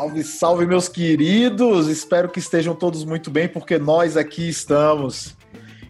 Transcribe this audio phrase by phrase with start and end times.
[0.00, 1.86] Salve, salve, meus queridos!
[1.86, 5.36] Espero que estejam todos muito bem, porque nós aqui estamos.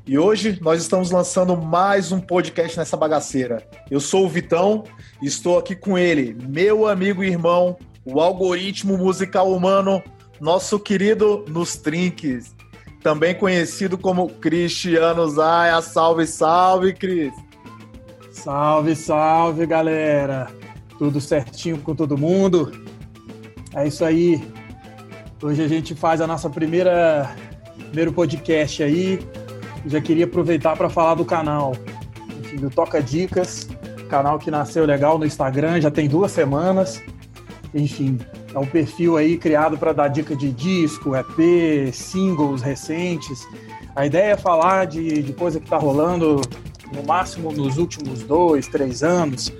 [0.04, 3.64] E hoje nós estamos lançando mais um podcast nessa bagaceira.
[3.88, 4.82] Eu sou o Vitão
[5.22, 10.02] e estou aqui com ele, meu amigo e irmão, o algoritmo musical humano,
[10.40, 12.52] nosso querido Nos Trinques,
[13.04, 15.80] também conhecido como Cristiano Zaia.
[15.82, 17.32] Salve, salve, Cris!
[18.32, 20.50] Salve, salve, galera!
[20.98, 22.89] Tudo certinho com todo mundo?
[23.74, 24.42] É isso aí.
[25.42, 27.34] Hoje a gente faz a nossa primeira
[27.90, 29.18] primeiro podcast aí.
[29.86, 31.72] Já queria aproveitar para falar do canal,
[32.40, 33.68] enfim, do Toca Dicas,
[34.08, 37.00] canal que nasceu legal no Instagram, já tem duas semanas.
[37.72, 38.18] Enfim,
[38.52, 43.46] é um perfil aí criado para dar dica de disco, EP, singles recentes.
[43.94, 46.40] A ideia é falar de, de coisa que está rolando
[46.92, 49.52] no máximo nos últimos dois, três anos,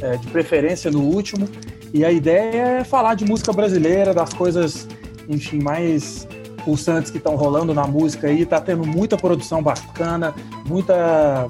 [0.00, 1.48] é, de preferência no último.
[1.92, 4.86] E a ideia é falar de música brasileira, das coisas,
[5.28, 6.26] enfim, mais
[6.64, 8.44] pulsantes que estão rolando na música aí.
[8.44, 10.34] Tá tendo muita produção bacana,
[10.66, 11.46] muita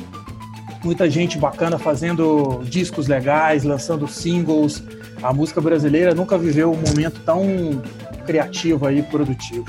[0.85, 4.83] muita gente bacana fazendo discos legais, lançando singles.
[5.23, 7.83] A música brasileira nunca viveu um momento tão
[8.25, 9.65] criativo aí, produtivo.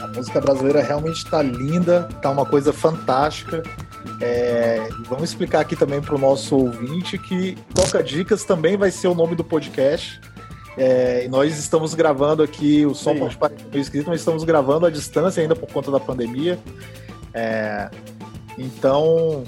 [0.00, 3.62] A música brasileira realmente está linda, está uma coisa fantástica.
[4.20, 9.08] É, vamos explicar aqui também para o nosso ouvinte que Toca Dicas também vai ser
[9.08, 10.20] o nome do podcast.
[10.76, 13.18] É, nós estamos gravando aqui, o som Sim.
[13.20, 16.58] pode parecer meio esquisito, mas estamos gravando à distância ainda por conta da pandemia.
[17.32, 17.90] É,
[18.58, 19.44] então,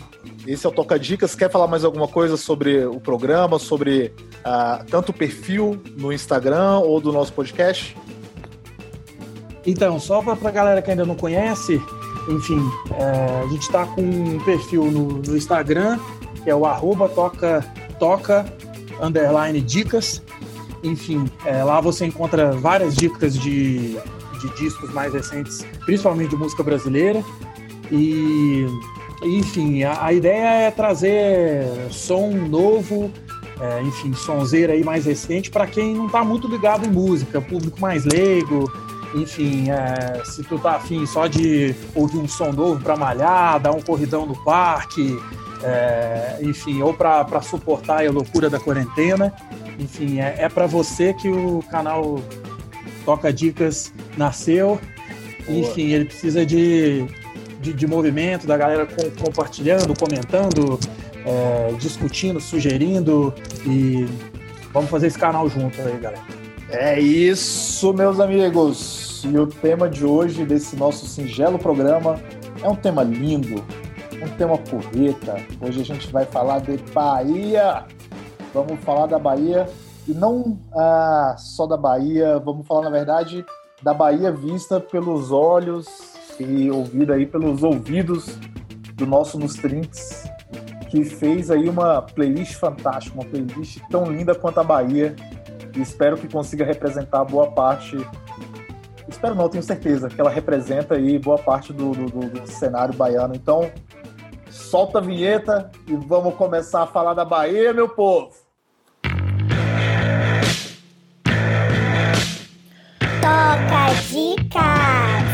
[0.47, 1.34] esse é o Toca Dicas.
[1.34, 4.12] Quer falar mais alguma coisa sobre o programa, sobre
[4.45, 7.97] uh, tanto o perfil no Instagram ou do nosso podcast?
[9.65, 11.81] Então, só para a galera que ainda não conhece,
[12.28, 12.60] enfim,
[12.92, 15.98] é, a gente está com um perfil no, no, Instagram,
[16.42, 17.64] que é o arroba toca,
[17.98, 18.44] toca
[19.00, 20.22] underline dicas.
[20.82, 23.97] Enfim, é, lá você encontra várias dicas de,
[24.41, 27.25] de discos mais recentes, principalmente de música brasileira.
[27.91, 28.66] E,
[29.22, 33.10] enfim, a, a ideia é trazer som novo,
[33.60, 37.81] é, enfim, sonzeira aí mais recente para quem não está muito ligado em música, público
[37.81, 38.70] mais leigo,
[39.16, 43.72] enfim, é, se tu tá afim só de ouvir um som novo para malhar, dar
[43.72, 45.19] um corridão no parque,
[45.62, 49.32] é, enfim, ou para suportar a loucura da quarentena,
[49.78, 52.21] enfim, é, é para você que o canal
[53.04, 54.78] Toca Dicas nasceu.
[55.47, 55.59] Boa.
[55.59, 57.06] Enfim, ele precisa de,
[57.60, 60.78] de, de, movimento, da galera com, compartilhando, comentando,
[61.25, 63.33] é, discutindo, sugerindo
[63.65, 64.06] e
[64.72, 66.22] vamos fazer esse canal junto aí, galera.
[66.69, 69.06] É isso, meus amigos.
[69.25, 72.21] E o tema de hoje, desse nosso singelo programa,
[72.62, 73.65] é um tema lindo,
[74.22, 75.37] um tema porreta.
[75.60, 77.84] Hoje a gente vai falar de Bahia.
[78.53, 79.66] Vamos falar da Bahia
[80.06, 83.44] e não ah, só da Bahia, vamos falar, na verdade,
[83.82, 85.87] da Bahia vista pelos olhos
[86.38, 88.38] e ouvida aí pelos ouvidos
[88.94, 90.31] do nosso Nos Trinks,
[90.88, 95.15] que fez aí uma playlist fantástica, uma playlist tão linda quanto a Bahia.
[95.77, 97.97] E espero que consiga representar boa parte
[99.09, 103.34] espero não, tenho certeza que ela representa aí boa parte do, do, do, cenário baiano.
[103.34, 103.71] Então,
[104.50, 108.34] solta a vinheta e vamos começar a falar da Bahia, meu povo.
[113.21, 115.27] Toca dicas.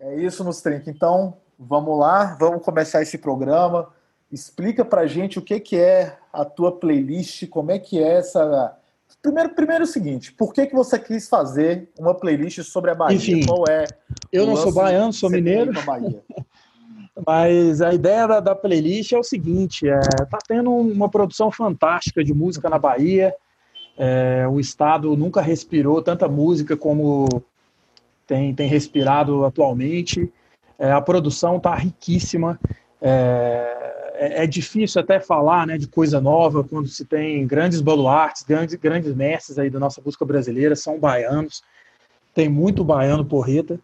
[0.00, 0.90] É isso, nos trinca.
[0.90, 3.88] Então, vamos lá, vamos começar esse programa.
[4.30, 8.76] Explica pra gente o que, que é a tua playlist, como é que é essa
[9.22, 12.94] Primeiro, primeiro é o seguinte, por que, que você quis fazer uma playlist sobre a
[12.94, 13.16] Bahia?
[13.16, 13.84] Enfim, Qual é?
[14.32, 15.72] Eu não sou baiano, sou mineiro.
[17.26, 19.98] Mas a ideia da, da, playlist é o seguinte: é,
[20.30, 23.34] tá tendo uma produção fantástica de música na Bahia.
[23.98, 27.26] É, o estado nunca respirou tanta música como
[28.26, 30.30] tem, tem respirado atualmente.
[30.78, 32.60] É, a produção está riquíssima.
[33.00, 33.75] É,
[34.18, 38.74] é, é, difícil até falar né, de coisa nova quando se tem grandes baluartes, grandes,
[38.74, 41.62] grandes mestres aí da nossa música brasileira, são baianos,
[42.34, 43.78] tem muito baiano porreta,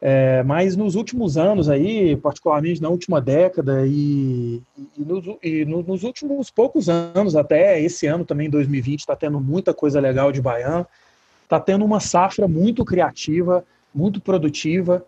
[0.00, 4.60] é, mas nos últimos anos aí, particularmente na última década e,
[4.98, 9.40] e, nos, e no, nos últimos poucos anos, até esse ano também, 2020, está tendo
[9.40, 10.86] muita coisa legal de baiano,
[11.44, 13.64] está tendo uma safra muito criativa,
[13.94, 15.04] muito produtiva,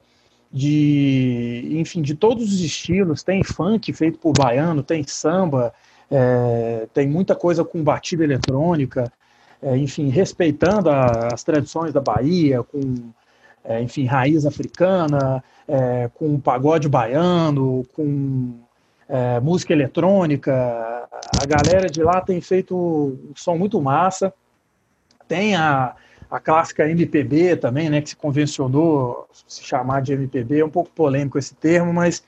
[0.54, 3.24] de, enfim, de todos os estilos.
[3.24, 5.74] Tem funk feito por baiano, tem samba,
[6.08, 9.12] é, tem muita coisa com batida eletrônica,
[9.60, 13.10] é, enfim, respeitando a, as tradições da Bahia, com,
[13.64, 18.54] é, enfim, raiz africana, é, com pagode baiano, com
[19.08, 20.52] é, música eletrônica.
[20.52, 24.32] A galera de lá tem feito um som muito massa.
[25.26, 25.96] Tem a,
[26.34, 30.90] a clássica MPB também, né, que se convencionou se chamar de MPB, é um pouco
[30.90, 32.24] polêmico esse termo, mas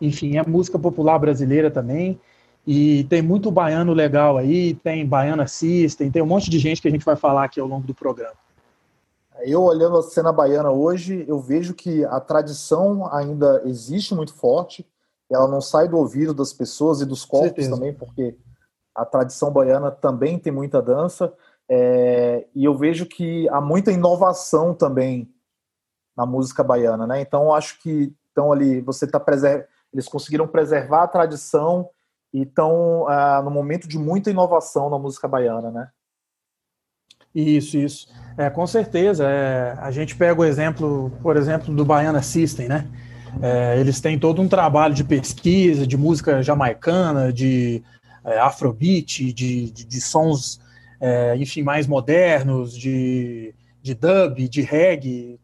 [0.00, 2.18] enfim, é música popular brasileira também.
[2.66, 6.88] E tem muito baiano legal aí, tem Baiana System, tem um monte de gente que
[6.88, 8.32] a gente vai falar aqui ao longo do programa.
[9.42, 14.86] Eu olhando a cena baiana hoje, eu vejo que a tradição ainda existe muito forte,
[15.30, 18.34] ela não sai do ouvido das pessoas e dos corpos também, porque
[18.94, 21.30] a tradição baiana também tem muita dança,
[21.72, 25.32] é, e eu vejo que há muita inovação também
[26.16, 27.20] na música baiana, né?
[27.20, 29.22] Então, acho que então ali você está
[29.92, 31.88] eles conseguiram preservar a tradição
[32.32, 35.88] e estão ah, no momento de muita inovação na música baiana, né?
[37.32, 38.08] Isso, isso.
[38.36, 39.24] É, com certeza.
[39.28, 42.88] É, a gente pega o exemplo, por exemplo, do Baiana System, né?
[43.40, 47.82] É, eles têm todo um trabalho de pesquisa, de música jamaicana, de
[48.24, 50.60] é, afrobeat, de, de, de sons,
[51.00, 55.40] é, enfim, mais modernos, de, de dub, de reggae,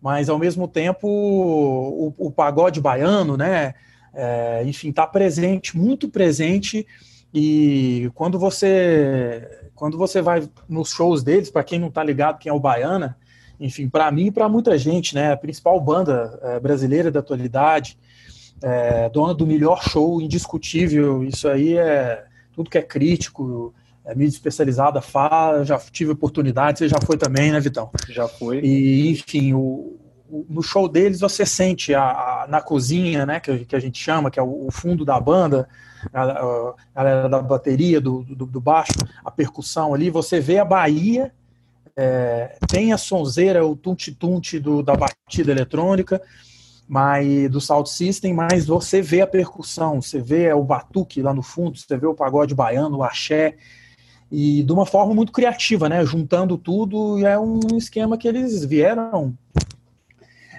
[0.00, 3.74] mas ao mesmo tempo o, o pagode baiano, né?
[4.14, 6.86] É, enfim, está presente, muito presente.
[7.32, 12.48] E quando você quando você vai nos shows deles, para quem não está ligado quem
[12.48, 13.16] é o Baiana,
[13.58, 15.32] enfim, para mim e para muita gente, né?
[15.32, 17.98] A principal banda é, brasileira da atualidade,
[18.62, 21.24] é, dona do melhor show indiscutível.
[21.24, 23.74] Isso aí é tudo que é crítico,
[24.04, 27.90] é, mídia especializada fala, já tive oportunidade, você já foi também, né, Vitão?
[28.08, 28.60] Já foi.
[28.60, 29.98] E, enfim, o,
[30.28, 33.98] o no show deles você sente a, a, na cozinha, né, que, que a gente
[33.98, 35.68] chama, que é o, o fundo da banda,
[36.12, 38.92] a, a galera da bateria, do, do, do, baixo,
[39.24, 41.32] a percussão ali, você vê a Bahia,
[41.96, 46.20] é, tem a sonzeira, o tunte-tunte da batida eletrônica,
[46.86, 51.42] mas do Salt System, mas você vê a percussão, você vê o batuque lá no
[51.42, 53.56] fundo, você vê o pagode baiano, o axé,
[54.34, 56.04] e de uma forma muito criativa, né?
[56.04, 59.32] Juntando tudo, e é um esquema que eles vieram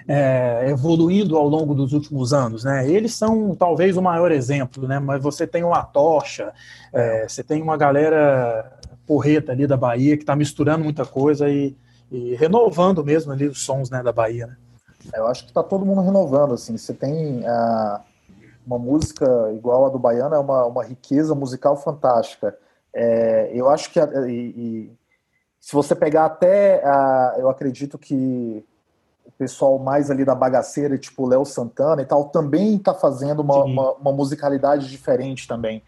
[0.08, 2.88] é, evoluindo ao longo dos últimos anos, né?
[2.88, 4.98] Eles são talvez o maior exemplo, né?
[4.98, 6.54] Mas você tem uma tocha,
[6.90, 11.76] é, você tem uma galera porreta ali da Bahia que está misturando muita coisa e,
[12.10, 14.56] e, renovando mesmo ali os sons né, da Bahia, né?
[15.14, 16.78] Eu acho que está todo mundo renovando, assim.
[16.78, 18.00] Você tem uh,
[18.66, 22.56] uma música igual a do Baiano, é uma, uma riqueza musical fantástica.
[22.98, 24.90] É, eu acho que e, e,
[25.60, 28.64] se você pegar até, uh, eu acredito que
[29.22, 33.64] o pessoal mais ali da bagaceira, tipo Léo Santana e tal, também está fazendo uma,
[33.64, 35.82] uma, uma, musicalidade diferente também.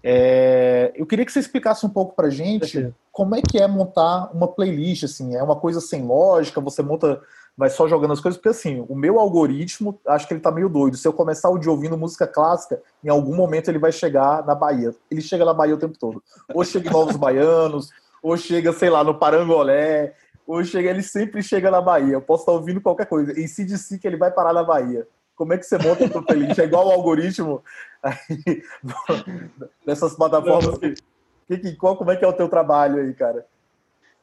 [0.00, 4.30] É, eu queria que você explicasse um pouco pra gente como é que é montar
[4.32, 7.20] uma playlist, assim, é uma coisa sem lógica, você monta,
[7.56, 10.68] vai só jogando as coisas, porque assim, o meu algoritmo, acho que ele tá meio
[10.68, 14.44] doido, se eu começar o dia ouvindo música clássica, em algum momento ele vai chegar
[14.44, 16.22] na Bahia, ele chega na Bahia o tempo todo,
[16.52, 17.90] ou chega em Novos Baianos,
[18.22, 20.14] ou chega, sei lá, no Parangolé,
[20.46, 23.64] ou chega, ele sempre chega na Bahia, eu posso estar ouvindo qualquer coisa, e se
[23.64, 25.06] disser que ele vai parar na Bahia,
[25.36, 26.58] como é que você monta sua playlist?
[26.58, 27.62] É igual o algoritmo?
[28.02, 28.62] Aí,
[29.84, 30.78] dessas plataformas.
[30.78, 33.44] Que, que, qual, como é que é o teu trabalho aí, cara?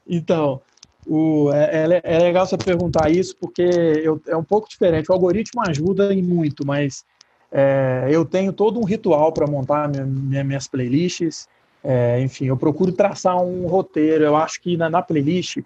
[0.08, 0.62] Então,
[1.08, 5.10] o, é, é, é legal você perguntar isso porque eu, é um pouco diferente.
[5.10, 7.04] O algoritmo ajuda em muito, mas
[7.52, 11.48] é, eu tenho todo um ritual para montar minha, minha, minhas playlists.
[11.84, 14.24] É, enfim, eu procuro traçar um roteiro.
[14.24, 15.58] Eu acho que na, na playlist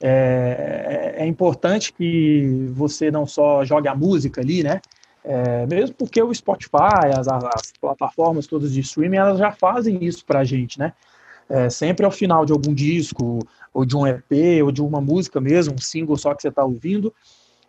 [0.00, 4.80] é, é, importante que você não só jogue a música ali, né?
[5.24, 10.24] É, mesmo porque o Spotify, as, as, plataformas todas de streaming, elas já fazem isso
[10.26, 10.92] para a gente, né?
[11.48, 13.38] É, sempre ao final de algum disco,
[13.72, 16.64] ou de um EP, ou de uma música mesmo, um single só que você está
[16.64, 17.12] ouvindo,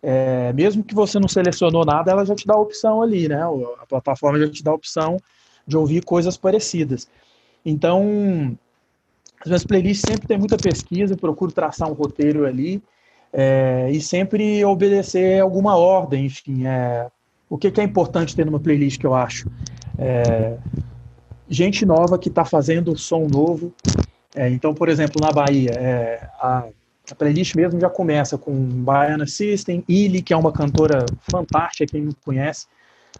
[0.02, 3.42] é, mesmo que você não selecionou nada, ela já te dá a opção ali, né?
[3.42, 5.16] A plataforma já te dá a opção
[5.66, 7.08] de ouvir coisas parecidas.
[7.64, 8.56] Então,
[9.40, 12.82] as minhas playlists sempre tem muita pesquisa, procuro traçar um roteiro ali
[13.32, 16.66] é, e sempre obedecer alguma ordem, enfim.
[16.66, 17.08] É,
[17.50, 19.50] o que, que, é importante ter numa playlist que eu acho?
[19.98, 20.56] É,
[21.48, 23.72] gente nova que está fazendo som novo.
[24.34, 26.64] É, então, por exemplo, na Bahia, é, a,
[27.10, 32.02] a, playlist mesmo já começa com Baiana System, Illy, que é uma cantora fantástica, quem
[32.02, 32.66] não conhece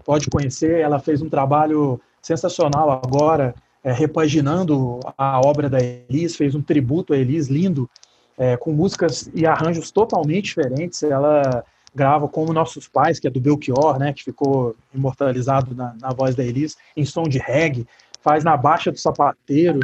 [0.04, 0.80] pode conhecer.
[0.80, 7.12] Ela fez um trabalho sensacional agora é, repaginando a obra da Elis, fez um tributo
[7.12, 7.88] a Elis lindo,
[8.36, 11.02] é, com músicas e arranjos totalmente diferentes.
[11.04, 11.64] Ela
[11.94, 16.34] grava como Nossos Pais, que é do Belchior, né, que ficou imortalizado na, na voz
[16.34, 17.86] da Elis, em som de reggae,
[18.26, 19.78] faz na Baixa do Sapateiro,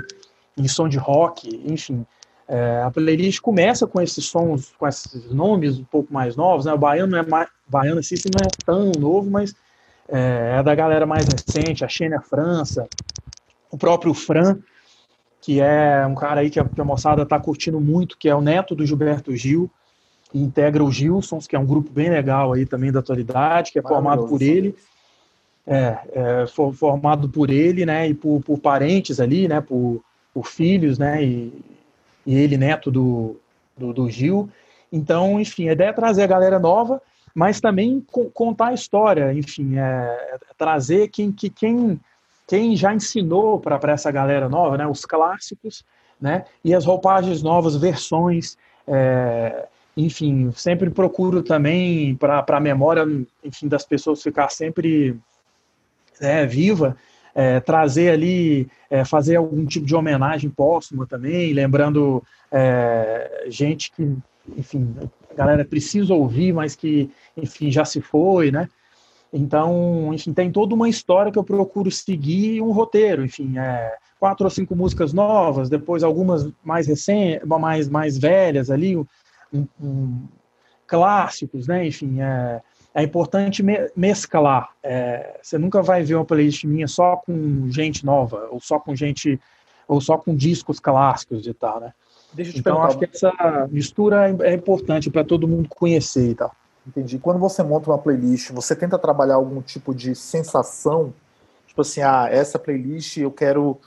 [0.58, 2.04] em som de rock, enfim.
[2.48, 6.72] É, a playlist começa com esses sons, com esses nomes um pouco mais novos, né?
[6.72, 9.54] O Baiano, é mais, Baiano System não é tão novo, mas
[10.08, 12.88] é, é da galera mais recente, a Xênia França,
[13.70, 14.58] o próprio Fran.
[15.40, 18.34] que é um cara aí que a, que a moçada está curtindo muito, que é
[18.34, 19.70] o neto do Gilberto Gil,
[20.34, 23.78] e integra o Gilsons, que é um grupo bem legal aí também da atualidade, que
[23.78, 24.74] é formado por ele.
[25.64, 30.02] É, é, formado por ele, né, e por, por parentes ali, né, por,
[30.34, 31.52] por filhos, né, e,
[32.26, 33.36] e ele neto do,
[33.76, 34.48] do, do, Gil.
[34.92, 37.00] Então, enfim, a ideia é trazer a galera nova,
[37.32, 38.04] mas também
[38.34, 39.82] contar a história, enfim, é,
[40.32, 42.00] é trazer quem, que, quem,
[42.46, 45.84] quem já ensinou para essa galera nova, né, os clássicos,
[46.20, 49.66] né, e as roupagens novas, versões, é,
[49.96, 53.04] enfim, sempre procuro também para a memória,
[53.44, 55.16] enfim, das pessoas ficar sempre
[56.22, 56.96] é, viva,
[57.34, 64.16] é, trazer ali, é, fazer algum tipo de homenagem póstuma também, lembrando é, gente que,
[64.56, 64.94] enfim,
[65.30, 68.68] a galera precisa ouvir, mas que, enfim, já se foi, né?
[69.32, 74.44] Então, enfim, tem toda uma história que eu procuro seguir um roteiro, enfim, é, quatro
[74.44, 79.06] ou cinco músicas novas, depois algumas mais recentes, mais, mais velhas ali, um,
[79.80, 80.28] um,
[80.86, 81.86] clássicos, né?
[81.86, 82.60] Enfim, é,
[82.94, 84.70] é importante me mesclar.
[84.82, 88.94] É, você nunca vai ver uma playlist minha só com gente nova, ou só com
[88.94, 89.40] gente,
[89.88, 91.92] ou só com discos clássicos e tal, né?
[92.38, 96.54] então acho que essa mistura é, é importante para todo mundo conhecer e tal.
[96.86, 97.18] Entendi.
[97.18, 101.12] Quando você monta uma playlist, você tenta trabalhar algum tipo de sensação?
[101.66, 103.78] Tipo assim, ah, essa playlist eu quero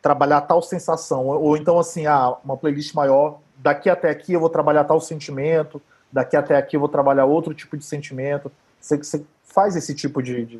[0.00, 1.26] trabalhar tal sensação.
[1.26, 5.82] Ou então assim, ah, uma playlist maior, daqui até aqui eu vou trabalhar tal sentimento
[6.12, 8.50] daqui até aqui eu vou trabalhar outro tipo de sentimento.
[8.80, 10.44] Você, você faz esse tipo de.
[10.44, 10.58] de...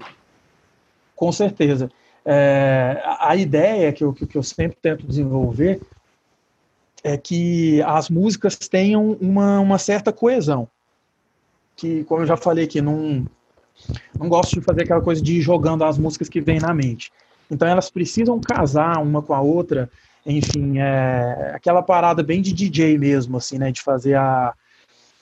[1.14, 1.90] Com certeza.
[2.24, 5.80] É, a ideia que eu, que eu sempre tento desenvolver
[7.02, 10.68] é que as músicas tenham uma, uma certa coesão.
[11.76, 13.24] Que, como eu já falei aqui, não,
[14.18, 17.12] não gosto de fazer aquela coisa de ir jogando as músicas que vêm na mente.
[17.50, 19.88] Então elas precisam casar uma com a outra,
[20.26, 24.52] enfim, é aquela parada bem de DJ mesmo, assim, né, de fazer a,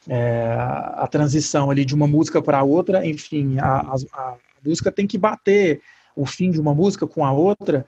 [0.09, 0.57] é,
[0.95, 4.35] a transição ali de uma música para outra, enfim, a, a, a,
[4.65, 5.81] música tem que bater
[6.15, 7.87] o fim de uma música com a outra,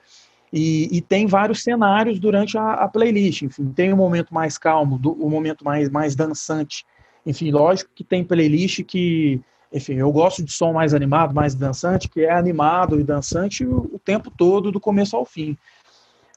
[0.51, 4.99] e, e tem vários cenários durante a, a, playlist, enfim, tem um momento mais calmo,
[5.03, 6.85] o um momento mais, mais dançante,
[7.25, 9.39] enfim, lógico que tem playlist que,
[9.71, 13.89] enfim, eu gosto de som mais animado, mais dançante, que é animado e dançante o,
[13.93, 15.57] o tempo todo, do começo ao fim,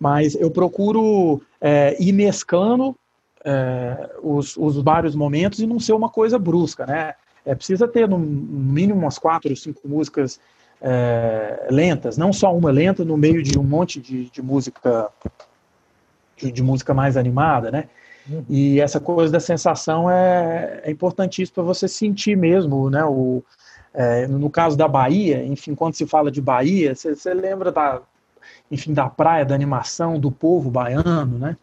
[0.01, 2.97] mas eu procuro é, ir mesclando
[3.45, 7.15] é, os, os, vários momentos e não ser uma coisa brusca, né?
[7.45, 10.39] É, precisa ter no mínimo umas quatro ou cinco músicas
[10.81, 15.09] é, lentas, não só uma lenta no meio de um monte de, de música
[16.37, 17.89] de, de, música mais animada, né?
[18.29, 18.45] Uhum.
[18.49, 23.05] E essa coisa da sensação é, é importantíssima para você sentir mesmo, né?
[23.05, 23.43] O,
[23.93, 28.01] é, no caso da Bahia, enfim, quando se fala de Bahia, você lembra da,
[28.71, 31.57] enfim, da praia, da animação, do povo baiano, né?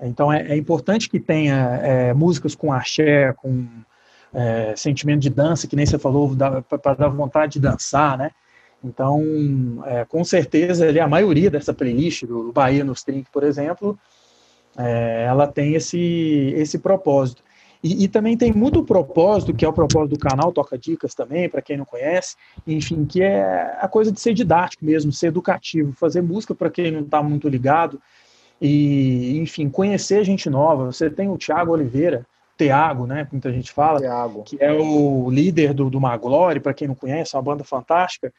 [0.00, 3.66] Então é, é importante que tenha é, músicas com axé, com
[4.34, 8.30] é, sentimento de dança, que nem você falou, para dar vontade de dançar, né?
[8.84, 13.98] Então, é, com certeza, ali, a maioria dessa playlist, do Bahia nos Trink, por exemplo,
[14.76, 17.42] é, ela tem esse, esse propósito.
[17.82, 21.48] E, e, também tem muito propósito, que é o propósito do canal Toca Dicas também,
[21.48, 22.34] para quem não conhece,
[22.66, 26.90] enfim, que é a coisa de ser didático mesmo, ser educativo, fazer música para quem
[26.90, 28.00] não está muito ligado,
[28.60, 30.86] e, enfim, conhecer gente nova.
[30.86, 34.42] Você tem o Tiago Oliveira, Tiago, né, muita gente fala, Thiago.
[34.44, 38.32] que é o líder do, do Maglore, para quem não conhece, é uma banda fantástica.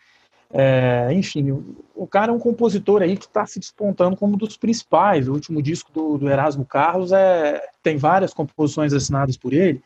[0.51, 4.37] É, enfim, o, o, cara é um compositor aí que está se despontando como um
[4.37, 5.27] dos principais.
[5.27, 9.81] O último disco do, do, Erasmo Carlos é, tem várias composições assinadas por ele.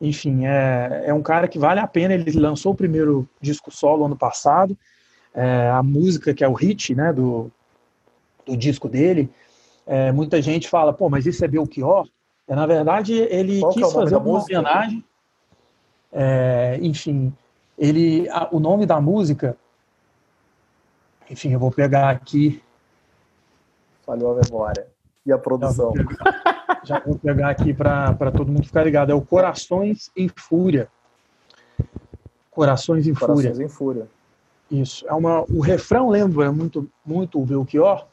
[0.00, 2.12] Enfim, é, é um cara que vale a pena.
[2.12, 4.76] Ele lançou o primeiro disco solo ano passado.
[5.34, 7.50] É, a música que é o hit né, do,
[8.44, 9.30] do disco dele
[9.86, 12.08] é, muita gente fala, pô, mas isso é Belchior?
[12.48, 15.04] É, na verdade, ele Qual quis é fazer uma homenagem.
[16.12, 17.32] É, enfim,
[17.78, 19.56] ele, a, o nome da música,
[21.30, 22.62] enfim, eu vou pegar aqui.
[24.04, 24.86] Falhou a memória.
[25.24, 25.92] E a produção.
[25.94, 29.10] Já vou pegar, já vou pegar aqui para todo mundo ficar ligado.
[29.10, 30.88] É o Corações em Fúria.
[32.50, 33.64] Corações em Corações Fúria.
[33.64, 34.08] em Fúria.
[34.70, 35.06] Isso.
[35.08, 38.06] É uma, o refrão lembra muito, muito o Belchior,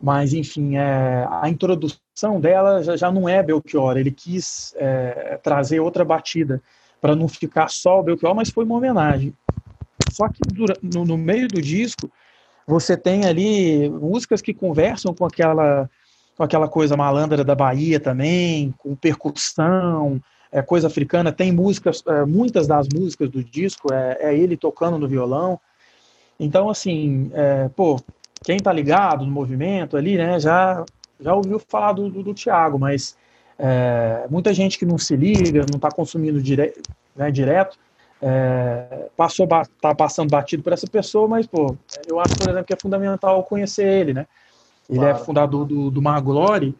[0.00, 3.96] mas, enfim, é, a introdução dela já, já, não é Belchior.
[3.96, 6.62] Ele quis é, trazer outra batida
[7.00, 9.34] para não ficar só o Belchior, mas foi uma homenagem.
[10.12, 10.40] Só que
[10.82, 12.10] no, no, meio do disco
[12.66, 15.88] você tem ali músicas que conversam com aquela
[16.36, 21.32] com aquela coisa malandra da Bahia também, com percussão, é, coisa africana.
[21.32, 25.58] Tem músicas, é, muitas das músicas do disco é, é, ele tocando no violão.
[26.38, 28.00] Então, assim, é, pô,
[28.42, 30.84] quem está ligado no movimento ali, né, já
[31.20, 33.16] já ouviu falar do, do, do Thiago, mas
[33.58, 36.74] é, muita gente que não se liga, não está consumindo dire,
[37.16, 37.76] né, direto,
[38.22, 39.48] é, passou,
[39.80, 41.76] tá passando batido por essa pessoa, mas, pô,
[42.06, 44.26] eu acho, por exemplo, que é fundamental conhecer ele, né?
[44.88, 45.18] Ele é claro.
[45.18, 46.74] é fundador do, do Maglory,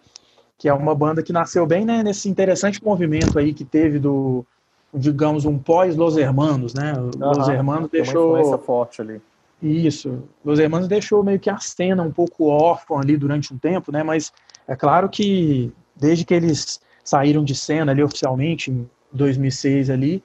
[0.56, 4.44] que é uma banda que nasceu bem né, nesse interessante movimento aí que teve do,
[4.92, 6.94] digamos, um pós-Los Hermanos, né?
[6.94, 7.10] Uhum.
[7.18, 8.36] Los Hermanos deixou...
[8.42, 9.20] Uma forte ali.
[9.62, 10.22] Isso.
[10.44, 14.02] Los Hermanos deixou meio que a cena um pouco órfã ali durante um tempo, né?
[14.02, 14.32] Mas
[14.66, 20.22] é claro que desde que eles saíram de cena ali oficialmente em 2006 ali,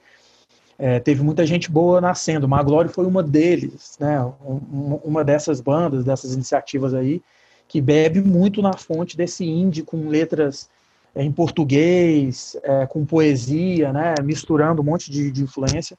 [0.78, 2.48] é, teve muita gente boa nascendo.
[2.48, 4.20] Maglório foi uma deles, né?
[4.44, 7.22] Um, uma dessas bandas, dessas iniciativas aí,
[7.66, 10.68] que bebe muito na fonte desse indie com letras
[11.14, 14.14] é, em português, é, com poesia, né?
[14.22, 15.96] Misturando um monte de, de influência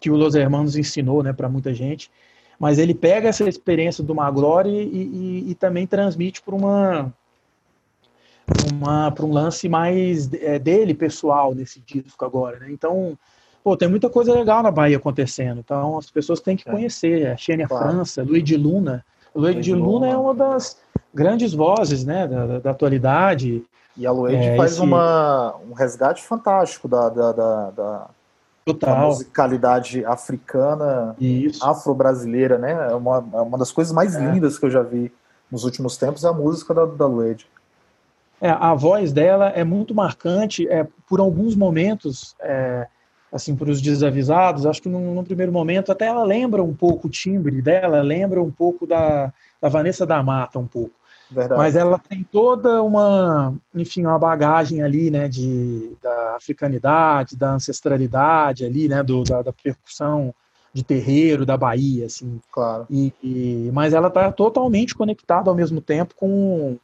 [0.00, 1.32] que o Los Hermanos ensinou, né?
[1.32, 2.10] Para muita gente.
[2.58, 7.12] Mas ele pega essa experiência do Maglore e, e, e também transmite para uma
[9.14, 12.68] para um lance mais é, dele pessoal nesse disco agora, né?
[12.70, 13.18] Então,
[13.62, 15.58] pô, tem muita coisa legal na Bahia acontecendo.
[15.58, 16.72] Então, as pessoas têm que é.
[16.72, 17.26] conhecer.
[17.26, 17.90] A Xênia claro.
[17.90, 19.04] França, Luiz de Luna.
[19.34, 20.78] Luiz de Luna é uma das
[21.12, 23.64] grandes vozes, né, da, da atualidade.
[23.96, 24.80] E a Lued é, faz esse...
[24.80, 28.06] uma, um resgate fantástico da, da, da, da,
[28.74, 31.14] da musicalidade africana,
[31.62, 32.88] afro-brasileira, né?
[32.90, 34.20] É uma, é uma das coisas mais é.
[34.20, 35.12] lindas que eu já vi
[35.50, 37.46] nos últimos tempos é a música da, da Lued.
[38.40, 42.86] É, a voz dela é muito marcante, é, por alguns momentos, é,
[43.32, 47.06] assim, para os desavisados, acho que num, num, primeiro momento até ela lembra um pouco
[47.06, 50.92] o timbre dela, lembra um pouco da, da Vanessa da Mata, um pouco.
[51.30, 51.60] Verdade.
[51.60, 58.64] Mas ela tem toda uma, enfim, uma bagagem ali, né, de, da africanidade, da ancestralidade
[58.64, 60.34] ali, né, do, da, da percussão
[60.72, 62.40] de terreiro da Bahia, assim.
[62.52, 62.86] Claro.
[62.90, 66.78] E, e mas ela está totalmente conectada ao mesmo tempo com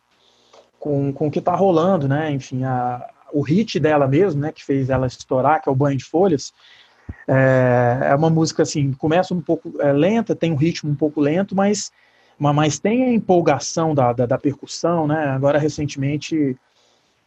[0.82, 2.32] com, com o que está rolando, né?
[2.32, 4.50] Enfim, a, o hit dela mesmo, né?
[4.50, 6.52] Que fez ela estourar, que é o Banho de Folhas.
[7.28, 11.20] É, é uma música assim, começa um pouco é, lenta, tem um ritmo um pouco
[11.20, 11.92] lento, mas,
[12.50, 15.26] mas tem a empolgação da, da, da percussão, né?
[15.26, 16.56] Agora, recentemente,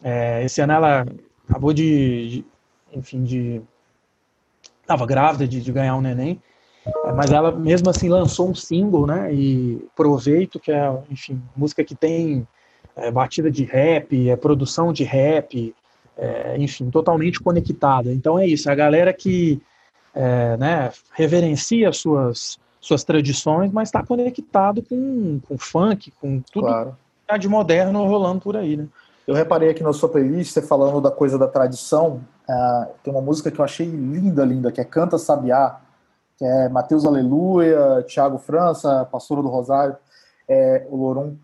[0.04, 1.06] é, esse ano ela
[1.48, 2.46] acabou de, de
[2.92, 3.62] enfim, de...
[4.82, 6.42] Estava grávida de, de ganhar um neném,
[7.06, 9.32] é, mas ela mesmo assim lançou um single, né?
[9.32, 12.48] E Proveito, que é, enfim, música que tem
[12.96, 15.74] é, batida de rap, é produção de rap,
[16.18, 18.12] é, enfim, totalmente conectada.
[18.12, 19.62] Então é isso, a galera que
[20.14, 26.92] é, né, reverencia suas, suas tradições, mas está conectado com, com funk, com tudo claro.
[26.92, 28.88] que tá de moderno rolando por aí, né?
[29.26, 33.24] Eu reparei aqui na sua playlist, você falando da coisa da tradição, uh, tem uma
[33.24, 35.82] música que eu achei linda, linda, que é Canta Sabiá,
[36.38, 39.96] que é Mateus Aleluia, Tiago França, Pastora do Rosário,
[40.48, 41.38] é, o Lorum.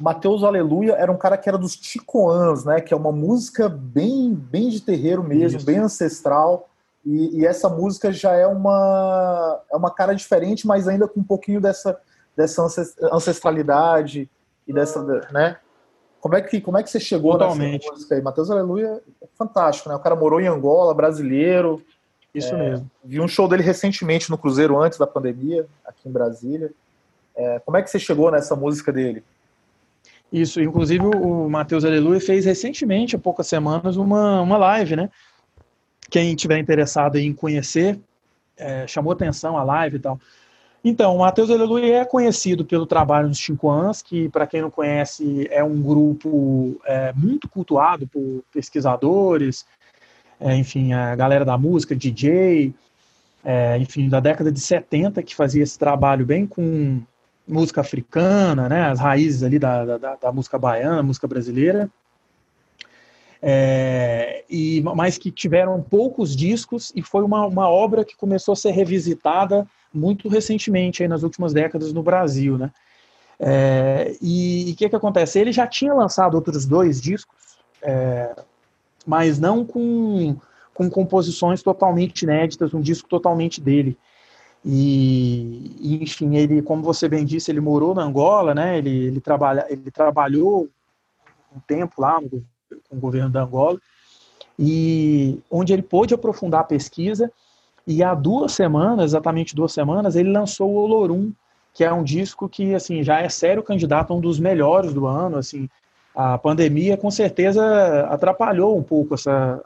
[0.00, 2.80] Mateus Aleluia era um cara que era dos Ticoãs, né?
[2.80, 5.66] Que é uma música bem, bem de terreiro mesmo, Isso.
[5.66, 6.68] bem ancestral.
[7.08, 11.24] E, e, essa música já é uma, é uma cara diferente, mas ainda com um
[11.24, 11.98] pouquinho dessa,
[12.36, 12.62] dessa
[13.10, 14.28] ancestralidade
[14.66, 15.56] e dessa, né?
[16.20, 17.82] Como é que, como é que você chegou Totalmente.
[17.82, 18.20] nessa música aí?
[18.20, 19.94] Mateus Aleluia é fantástico, né?
[19.94, 21.82] O cara morou em Angola, brasileiro.
[22.34, 22.90] Isso é, mesmo.
[23.02, 26.70] Vi um show dele recentemente no Cruzeiro, antes da pandemia, aqui em Brasília.
[27.34, 29.24] É, como é que você chegou nessa música dele?
[30.30, 35.08] Isso, inclusive o Matheus Aleluia fez recentemente, há poucas semanas, uma, uma live, né?
[36.10, 37.98] Quem tiver interessado em conhecer,
[38.56, 40.20] é, chamou atenção a live e tal.
[40.82, 44.70] Então, o Matheus Aleluia é conhecido pelo trabalho nos Cinco Anos, que, para quem não
[44.70, 49.66] conhece, é um grupo é, muito cultuado por pesquisadores,
[50.40, 52.72] é, enfim, a galera da música, DJ,
[53.44, 57.02] é, enfim, da década de 70, que fazia esse trabalho bem com
[57.46, 61.90] música africana, né, as raízes ali da, da, da música baiana, música brasileira,
[63.42, 68.56] é, e mas que tiveram poucos discos e foi uma, uma obra que começou a
[68.56, 72.70] ser revisitada muito recentemente, aí nas últimas décadas no Brasil, né?
[73.40, 75.38] É, e o que, que acontece?
[75.38, 78.34] Ele já tinha lançado outros dois discos, é,
[79.06, 80.36] mas não com,
[80.74, 83.96] com composições totalmente inéditas, um disco totalmente dele.
[84.64, 88.76] E, enfim, ele, como você bem disse, ele morou na Angola, né?
[88.76, 90.68] Ele, ele, trabalha, ele trabalhou
[91.54, 92.44] um tempo lá no,
[92.88, 93.78] com o governo da Angola,
[94.58, 97.30] e onde ele pôde aprofundar a pesquisa.
[97.86, 101.32] E há duas semanas, exatamente duas semanas, ele lançou o Olorum,
[101.72, 105.06] que é um disco que assim já é sério candidato a um dos melhores do
[105.06, 105.38] ano.
[105.38, 105.68] Assim,
[106.14, 109.62] a pandemia com certeza atrapalhou um pouco essa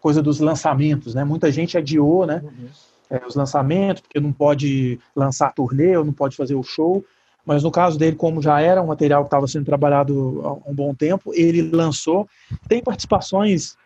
[0.00, 1.24] coisa dos lançamentos, né?
[1.24, 2.40] Muita gente adiou, né?
[2.44, 2.68] Uhum
[3.10, 7.04] é, os lançamentos, porque não pode lançar turnê, ou não pode fazer o show,
[7.44, 10.74] mas no caso dele, como já era um material que estava sendo trabalhado há um
[10.74, 12.28] bom tempo, ele lançou.
[12.68, 13.76] Tem participações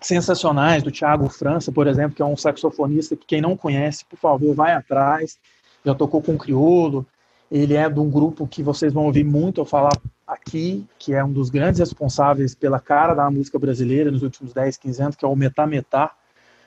[0.00, 4.18] sensacionais do Thiago França, por exemplo, que é um saxofonista que quem não conhece, por
[4.18, 5.38] favor, vai atrás.
[5.84, 7.06] Já tocou com o Criolo.
[7.50, 9.92] Ele é de um grupo que vocês vão ouvir muito eu falar
[10.26, 14.78] aqui, que é um dos grandes responsáveis pela cara da música brasileira nos últimos 10,
[14.78, 16.12] 15 anos, que é o Metá Metá,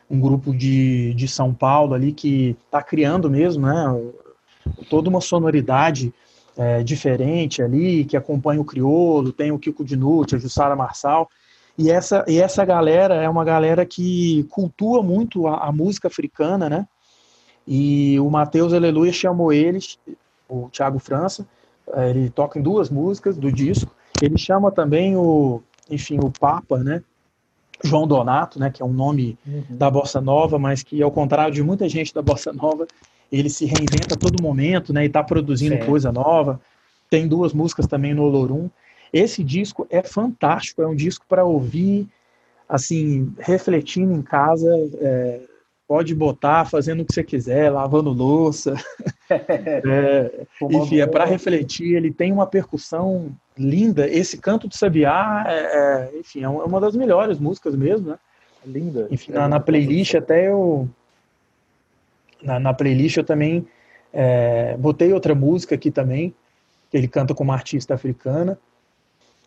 [0.09, 3.85] um grupo de, de São Paulo ali que está criando mesmo, né?
[4.89, 6.13] Toda uma sonoridade
[6.57, 11.29] é, diferente ali, que acompanha o Criolo, tem o Kiko Dinucci, a Jussara Marçal,
[11.77, 16.69] e essa, e essa galera é uma galera que cultua muito a, a música africana,
[16.69, 16.87] né?
[17.67, 19.99] E o Matheus Aleluia chamou eles,
[20.47, 21.45] o Thiago França,
[21.93, 26.77] é, ele toca em duas músicas do disco, ele chama também o, enfim, o Papa,
[26.77, 27.03] né?
[27.83, 29.63] João Donato, né, que é um nome uhum.
[29.69, 32.87] da bossa nova, mas que ao contrário de muita gente da bossa nova,
[33.31, 35.87] ele se reinventa a todo momento, né, e está produzindo certo.
[35.87, 36.59] coisa nova.
[37.09, 38.69] Tem duas músicas também no Olorum.
[39.11, 42.07] Esse disco é fantástico, é um disco para ouvir,
[42.67, 45.41] assim, refletindo em casa, é,
[45.87, 48.73] pode botar fazendo o que você quiser, lavando louça.
[49.29, 51.95] é, enfim, é para refletir.
[51.95, 54.07] Ele tem uma percussão linda.
[54.09, 58.19] Esse canto do Sabiá, é, é, enfim, é uma das melhores músicas mesmo, né?
[58.65, 59.07] Linda.
[59.11, 60.89] Enfim, na, na playlist até eu
[62.45, 63.67] na, na playlist eu também
[64.13, 66.33] é, botei outra música aqui também,
[66.89, 68.57] que ele canta com uma artista africana.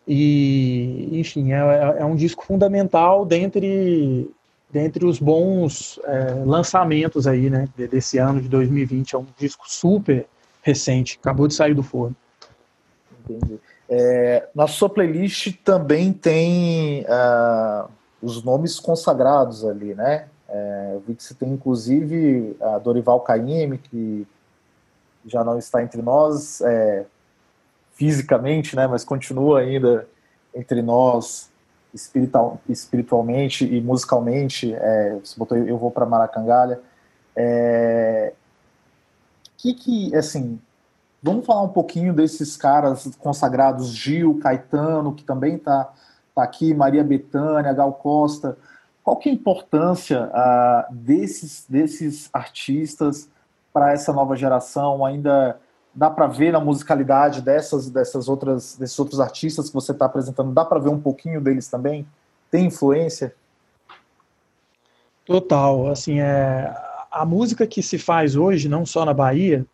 [0.07, 4.29] E, enfim, é, é, é um disco fundamental dentre,
[4.71, 9.15] dentre os bons é, lançamentos aí, né, desse ano de 2020.
[9.15, 10.27] É um disco super
[10.61, 12.15] recente, acabou de sair do forno.
[13.23, 13.59] Entendi.
[13.87, 17.89] É, na sua playlist também tem uh,
[18.21, 20.27] os nomes consagrados ali, né?
[20.49, 24.27] É, eu vi que você tem inclusive a Dorival Caymmi, que
[25.25, 27.05] já não está entre nós é,
[27.93, 30.07] fisicamente, né, mas continua ainda
[30.55, 31.49] entre nós
[31.93, 34.73] espiritual, espiritualmente e musicalmente.
[34.73, 36.79] É, você botou Eu Vou para Maracangalha.
[37.35, 38.33] É,
[39.57, 40.59] que que, assim,
[41.21, 45.93] vamos falar um pouquinho desses caras consagrados, Gil, Caetano, que também está
[46.33, 48.57] tá aqui, Maria Bethânia, Gal Costa,
[49.03, 53.29] qual que é a importância uh, desses, desses artistas
[53.73, 55.05] para essa nova geração?
[55.05, 55.59] Ainda
[55.93, 60.53] dá para ver na musicalidade dessas, dessas outras, desses outros artistas que você está apresentando?
[60.53, 62.07] Dá para ver um pouquinho deles também?
[62.51, 63.33] Tem influência?
[65.25, 65.87] Total.
[65.89, 66.73] Assim, é,
[67.11, 69.65] a música que se faz hoje, não só na Bahia,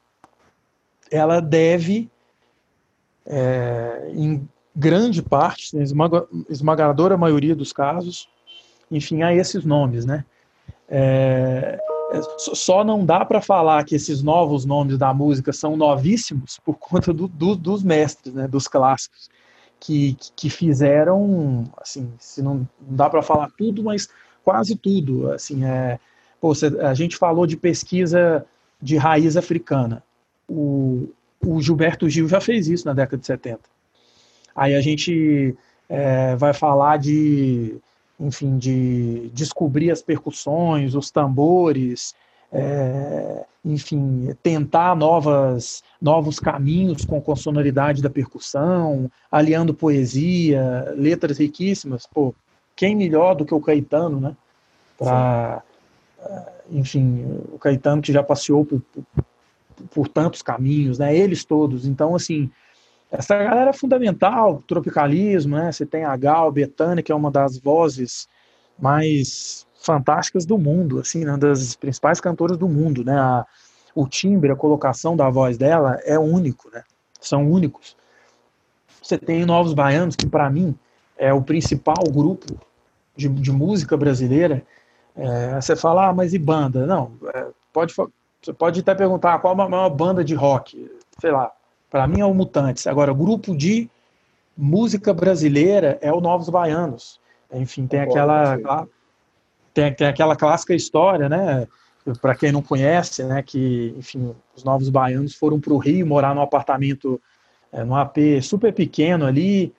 [1.11, 2.09] ela deve,
[3.25, 5.77] é, em grande parte,
[6.49, 8.29] esmagadora maioria dos casos,
[8.91, 10.25] enfim, a esses nomes, né?
[10.87, 11.79] É,
[12.11, 16.75] é só não dá para falar que esses novos nomes da música são novíssimos por
[16.75, 19.29] conta do, do, dos mestres, né, dos clássicos,
[19.79, 24.07] que, que fizeram, assim, se não, não dá para falar tudo, mas
[24.43, 25.31] quase tudo.
[25.31, 25.99] Assim, é,
[26.39, 28.45] pô, a gente falou de pesquisa
[28.81, 30.03] de raiz africana.
[30.47, 31.09] O,
[31.43, 33.59] o Gilberto Gil já fez isso na década de 70.
[34.55, 35.55] Aí a gente
[35.89, 37.75] é, vai falar de
[38.19, 42.15] enfim, de descobrir as percussões, os tambores,
[42.51, 51.38] é, enfim, tentar novas, novos caminhos com, com a sonoridade da percussão, aliando poesia, letras
[51.38, 52.08] riquíssimas.
[52.08, 52.34] Pô,
[52.75, 54.38] quem melhor do que o Caetano, né?
[54.97, 55.62] Para,
[56.19, 59.25] é, enfim, o Caetano que já passeou por, por,
[59.91, 61.15] por tantos caminhos, né?
[61.15, 61.86] Eles todos.
[61.86, 62.49] Então, assim,
[63.17, 65.71] essa galera é fundamental, tropicalismo, né?
[65.71, 68.28] Você tem a Gal, Betânia, que é uma das vozes
[68.78, 71.38] mais fantásticas do mundo, assim, né?
[71.38, 73.17] das principais cantoras do mundo, né?
[73.17, 73.45] A,
[73.93, 76.84] o timbre, a colocação da voz dela é único, né?
[77.21, 77.95] São únicos.
[79.01, 80.78] Você tem Novos Baianos, que para mim
[81.17, 82.60] é o principal grupo
[83.15, 84.63] de, de música brasileira.
[85.15, 86.86] É, você fala, ah, mas e banda?
[86.86, 91.51] Não, é, pode, você pode até perguntar qual a maior banda de rock, sei lá,
[91.95, 92.88] para mim é o Mutantes.
[92.88, 93.89] Agora, grupo de
[94.58, 97.21] música brasileira é o Novos Baianos.
[97.53, 98.86] Enfim, tem aquela
[99.73, 101.65] tem, tem aquela clássica história, né?
[102.21, 103.41] Para quem não conhece, né?
[103.41, 107.21] Que, enfim, os Novos Baianos foram para o Rio morar num apartamento,
[107.71, 109.73] é, num AP super pequeno ali.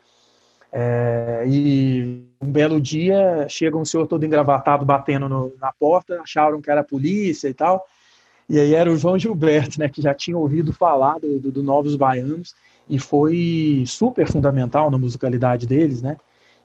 [0.72, 6.62] É, e um belo dia chega um senhor todo engravatado batendo no, na porta, acharam
[6.62, 7.86] que era a polícia e tal.
[8.48, 11.62] E aí era o João Gilberto, né, que já tinha ouvido falar do, do, do
[11.62, 12.54] Novos Baianos
[12.88, 16.16] e foi super fundamental na musicalidade deles, né?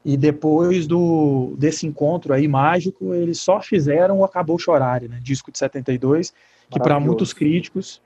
[0.03, 5.19] E depois do desse encontro aí mágico, eles só fizeram o Acabou Chorar, né?
[5.21, 6.33] Disco de 72,
[6.69, 8.01] que para muitos críticos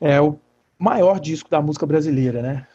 [0.00, 0.38] é o
[0.78, 2.66] maior disco da música brasileira, né?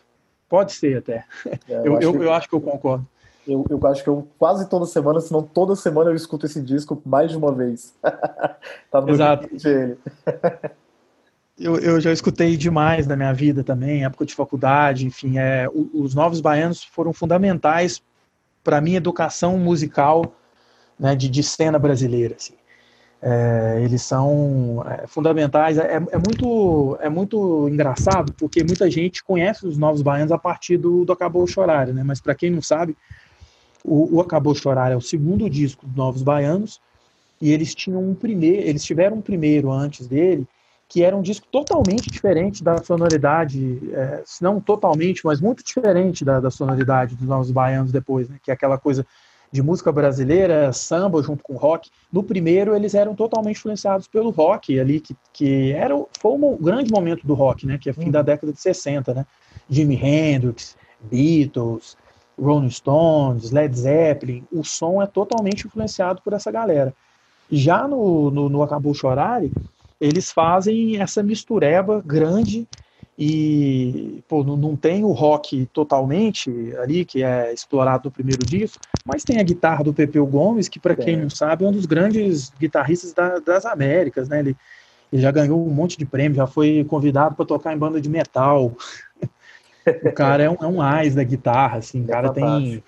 [0.48, 1.26] Pode ser até.
[1.68, 3.08] É, eu, eu, acho eu, que, eu, acho que eu concordo.
[3.48, 6.62] Eu, eu acho que eu quase toda semana, se não toda semana, eu escuto esse
[6.62, 7.94] disco mais de uma vez.
[8.92, 9.48] tá no Exato.
[9.66, 9.98] ele.
[11.58, 16.16] eu, eu já escutei demais na minha vida também, época de faculdade, enfim, é, os
[16.16, 18.02] Novos Baianos foram fundamentais
[18.64, 20.34] para a minha educação musical
[21.00, 22.36] né, de, de cena brasileira.
[22.36, 22.56] Assim.
[23.22, 25.78] É, eles são é, fundamentais.
[25.78, 30.78] É, é, muito, é muito engraçado, porque muita gente conhece os Novos Baianos a partir
[30.78, 32.04] do, do Acabou Chorar, né?
[32.04, 32.96] mas para quem não sabe,
[33.86, 36.80] o, o Acabou Chorar é o segundo disco dos Novos Baianos,
[37.40, 40.48] e eles tinham um primeiro, eles tiveram um primeiro antes dele,
[40.88, 46.24] que era um disco totalmente diferente da sonoridade, é, se não totalmente, mas muito diferente
[46.24, 48.38] da, da sonoridade dos Novos Baianos depois, né?
[48.44, 49.06] que é aquela coisa
[49.52, 51.90] de música brasileira, samba junto com rock.
[52.12, 56.92] No primeiro, eles eram totalmente influenciados pelo rock ali, que, que era, foi um grande
[56.92, 57.78] momento do rock, né?
[57.78, 59.26] Que é fim da década de 60, né?
[59.70, 61.96] Jimi Hendrix, Beatles,
[62.40, 64.44] Rolling Stones, Led Zeppelin.
[64.52, 66.94] O som é totalmente influenciado por essa galera.
[67.52, 69.52] Já no, no, no Acabou Chorare,
[70.00, 72.68] eles fazem essa mistureba grande
[73.18, 79.24] e pô, não, tem o rock totalmente ali, que é explorado no primeiro disco, mas
[79.24, 82.52] tem a guitarra do Pepeu Gomes, que para quem não sabe é um dos grandes
[82.60, 84.40] guitarristas da, das Américas, né?
[84.40, 84.58] Ele,
[85.14, 88.10] ele, já ganhou um monte de prêmio, já foi convidado para tocar em banda de
[88.10, 88.74] metal.
[90.04, 92.84] O cara é um, é um ás da guitarra, assim, o cara tem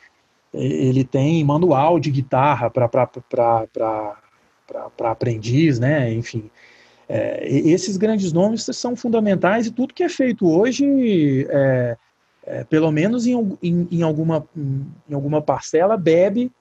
[0.53, 3.09] ele tem manual de guitarra para
[5.03, 6.11] aprendiz, né?
[6.13, 6.49] Enfim,
[7.07, 11.97] é, esses grandes nomes são fundamentais e tudo que é feito hoje, é,
[12.45, 16.51] é, pelo menos em, em, em, alguma, em alguma parcela, bebe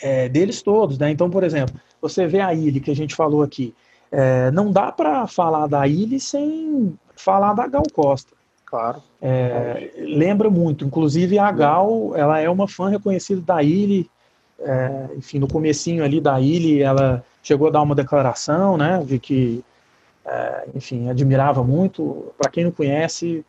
[0.00, 0.98] é, deles todos.
[0.98, 1.10] Né?
[1.10, 3.74] Então, por exemplo, você vê a Ilha que a gente falou aqui,
[4.12, 8.35] é, não dá para falar da Ilha sem falar da Gal Costa.
[8.66, 9.02] Claro.
[9.22, 14.04] É, lembra muito, inclusive a Gal, ela é uma fã reconhecida da Ilha,
[15.16, 19.64] enfim, no comecinho ali da Ilha, ela chegou a dar uma declaração, né, de que,
[20.24, 22.32] é, enfim, admirava muito.
[22.36, 23.44] Para quem não conhece,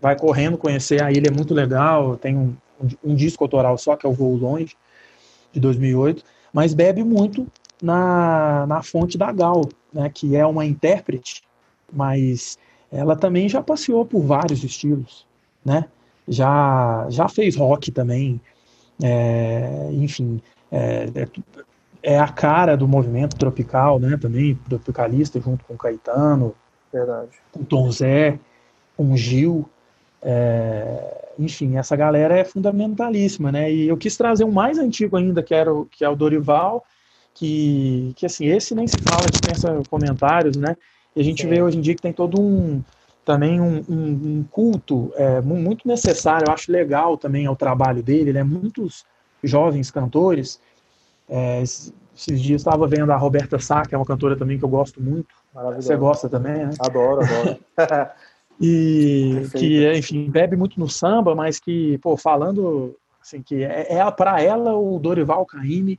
[0.00, 2.16] vai correndo conhecer a ilha, é muito legal.
[2.16, 2.56] Tem um,
[3.04, 4.74] um, disco autoral só, que é o Voo Longe,
[5.52, 7.46] de 2008, mas bebe muito
[7.82, 11.42] na, na fonte da Gal, né, que é uma intérprete,
[11.92, 12.58] mas
[12.92, 15.26] ela também já passeou por vários estilos,
[15.64, 15.86] né?
[16.28, 18.40] Já, já fez rock também,
[19.02, 21.26] é, enfim, é, é
[22.02, 26.54] é a cara do movimento tropical, né, também, tropicalista, junto com Caetano,
[26.92, 27.30] Verdade.
[27.52, 28.38] com Tom Zé,
[28.96, 29.68] com Gil,
[30.20, 35.42] é, enfim, essa galera é fundamentalíssima, né, e eu quis trazer um mais antigo ainda,
[35.42, 36.84] que, era o, que é o Dorival,
[37.34, 40.76] que, que assim, esse nem se fala, dispensa comentários, né,
[41.14, 41.48] e a gente Sim.
[41.48, 42.82] vê hoje em dia que tem todo um,
[43.24, 48.32] também um, um, um culto é, muito necessário, eu acho legal também ao trabalho dele,
[48.32, 49.04] né, muitos
[49.42, 50.60] jovens cantores,
[51.28, 54.68] é, esses, dias estava vendo a Roberta Sá, que é uma cantora também que eu
[54.68, 55.34] gosto muito.
[55.76, 56.70] Você gosta também, né?
[56.78, 57.58] Adoro, adoro.
[58.60, 59.58] e Perfeito.
[59.58, 64.42] que, enfim, bebe muito no samba, mas que, pô, falando assim, que é, é para
[64.42, 65.98] ela o Dorival Caymmi,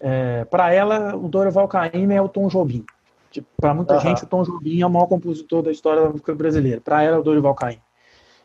[0.00, 2.84] é, para ela o Dorival Caymmi é o Tom Jobim.
[3.34, 4.00] Tipo, para muita uhum.
[4.00, 6.80] gente o Tom Jobim é o maior compositor da história da música brasileira.
[6.80, 7.82] Para ela é o Dorival Caymmi.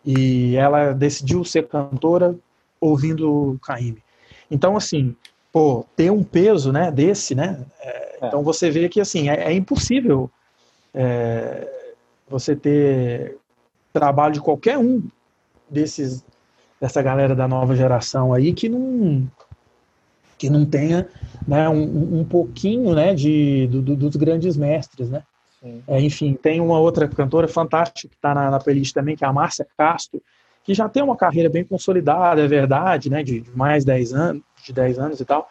[0.04, 2.36] E ela decidiu ser cantora
[2.82, 4.02] ouvindo Caymmi.
[4.50, 5.16] Então, assim,
[5.52, 7.64] pô, ter um peso, né, desse, né?
[7.80, 8.28] É, é.
[8.28, 10.28] Então você vê que assim é, é impossível
[10.92, 11.94] é,
[12.28, 13.38] você ter
[13.94, 15.04] trabalho de qualquer um
[15.70, 16.26] desses
[16.82, 19.30] dessa galera da nova geração aí que não
[20.40, 21.08] que não tenha
[21.46, 25.22] né, um, um pouquinho né, de, do, dos grandes mestres, né?
[25.86, 29.28] É, enfim, tem uma outra cantora fantástica que está na, na playlist também, que é
[29.28, 30.22] a Márcia Castro,
[30.64, 34.44] que já tem uma carreira bem consolidada, é verdade, né, de, de mais 10 anos,
[34.64, 35.50] de 10 anos e tal.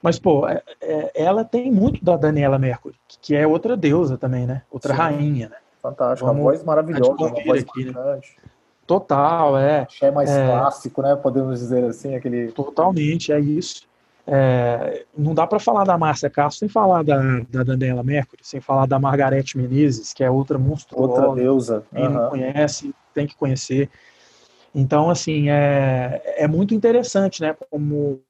[0.00, 4.46] Mas, pô, é, é, ela tem muito da Daniela Mercury, que é outra deusa também,
[4.46, 4.62] né?
[4.70, 5.00] Outra Sim.
[5.00, 5.56] rainha, né?
[5.82, 8.20] Fantástico, uma voz maravilhosa, uma voz aqui, né?
[8.86, 9.86] Total, é.
[10.00, 11.16] É mais clássico, né?
[11.16, 12.52] Podemos dizer assim, aquele.
[12.52, 13.89] Totalmente, é isso.
[14.32, 18.60] É, não dá para falar da Márcia Castro sem falar da, da Daniela Mercury, sem
[18.60, 21.26] falar da Margarete Menezes, que é outra monstruosa.
[21.26, 21.82] Outra deusa.
[21.92, 22.12] Quem uhum.
[22.12, 23.90] não conhece, tem que conhecer.
[24.72, 27.56] Então, assim, é, é muito interessante, né?
[27.68, 28.20] Como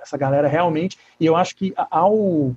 [0.00, 0.96] essa galera realmente.
[1.18, 2.54] E eu acho que ao,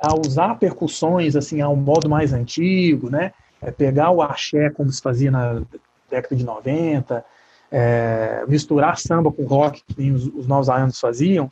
[0.00, 3.32] ao usar percussões assim ao modo mais antigo, né?
[3.60, 5.62] É pegar o axé como se fazia na
[6.08, 7.24] década de 90,
[7.72, 11.50] é, misturar samba com rock, que os, os novos anos faziam,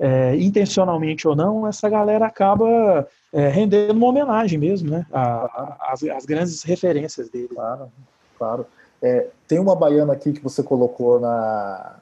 [0.00, 5.06] é, intencionalmente ou não, essa galera acaba é, rendendo uma homenagem mesmo, né?
[5.12, 7.48] As, as grandes referências dele.
[7.48, 7.90] Claro.
[8.38, 8.66] Claro.
[9.02, 11.96] É, tem uma baiana aqui que você colocou na,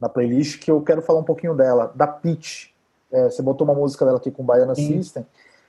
[0.00, 2.74] na playlist que eu quero falar um pouquinho dela, da Peach.
[3.10, 4.86] É, você botou uma música dela aqui com Baiana Sim.
[4.86, 5.26] System,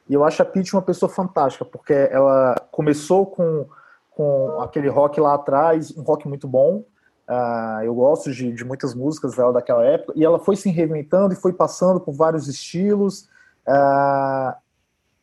[0.09, 3.65] e eu acho a Peach uma pessoa fantástica, porque ela começou com,
[4.11, 6.83] com aquele rock lá atrás, um rock muito bom.
[7.29, 11.31] Uh, eu gosto de, de, muitas músicas dela daquela época, e ela foi se reinventando
[11.31, 13.29] e foi passando por vários estilos.
[13.67, 14.57] Uh,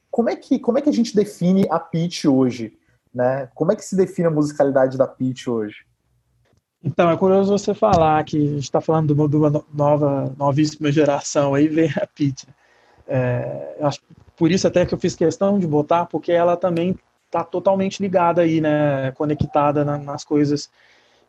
[0.08, 2.78] como, é que, como é que a gente define a Peach hoje?
[3.12, 3.48] Né?
[3.56, 5.84] Como é que se define a musicalidade da Peach hoje?
[6.84, 11.54] Então, é curioso você falar que a gente está falando de uma nova, novíssima geração,
[11.54, 12.46] aí vem a Peach.
[13.08, 14.00] É, acho,
[14.36, 18.42] por isso até que eu fiz questão de botar, porque ela também está totalmente ligada
[18.42, 20.70] aí, né, conectada na, nas coisas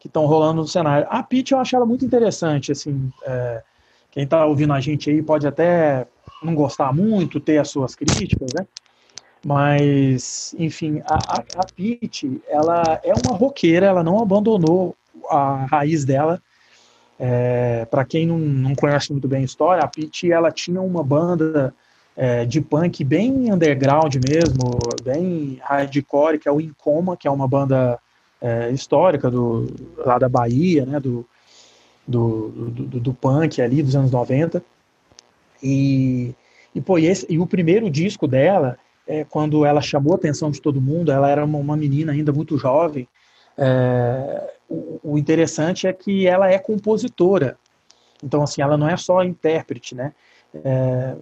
[0.07, 1.05] que estão rolando no cenário.
[1.09, 3.61] A Peach eu acho ela muito interessante, assim, é,
[4.11, 6.07] quem está ouvindo a gente aí pode até
[6.41, 8.65] não gostar muito, ter as suas críticas, né,
[9.45, 11.65] mas, enfim, a, a, a
[12.47, 14.95] ela é uma roqueira, ela não abandonou
[15.29, 16.41] a raiz dela.
[17.19, 21.03] É, para quem não, não conhece muito bem a história, a Peach, ela tinha uma
[21.03, 21.73] banda
[22.15, 27.47] é, de punk bem underground mesmo, bem hardcore, que é o Incoma, que é uma
[27.47, 27.99] banda
[28.41, 31.25] é, histórica do, lá da Bahia, né, do,
[32.07, 34.63] do, do, do, punk ali dos anos 90.
[35.61, 36.33] E,
[36.73, 40.51] e, pô, e, esse, e o primeiro disco dela, é, quando ela chamou a atenção
[40.51, 43.07] de todo mundo, ela era uma, uma menina ainda muito jovem,
[43.57, 47.57] é, o, o, interessante é que ela é compositora.
[48.23, 50.13] Então, assim, ela não é só intérprete, né?
[50.53, 51.15] É,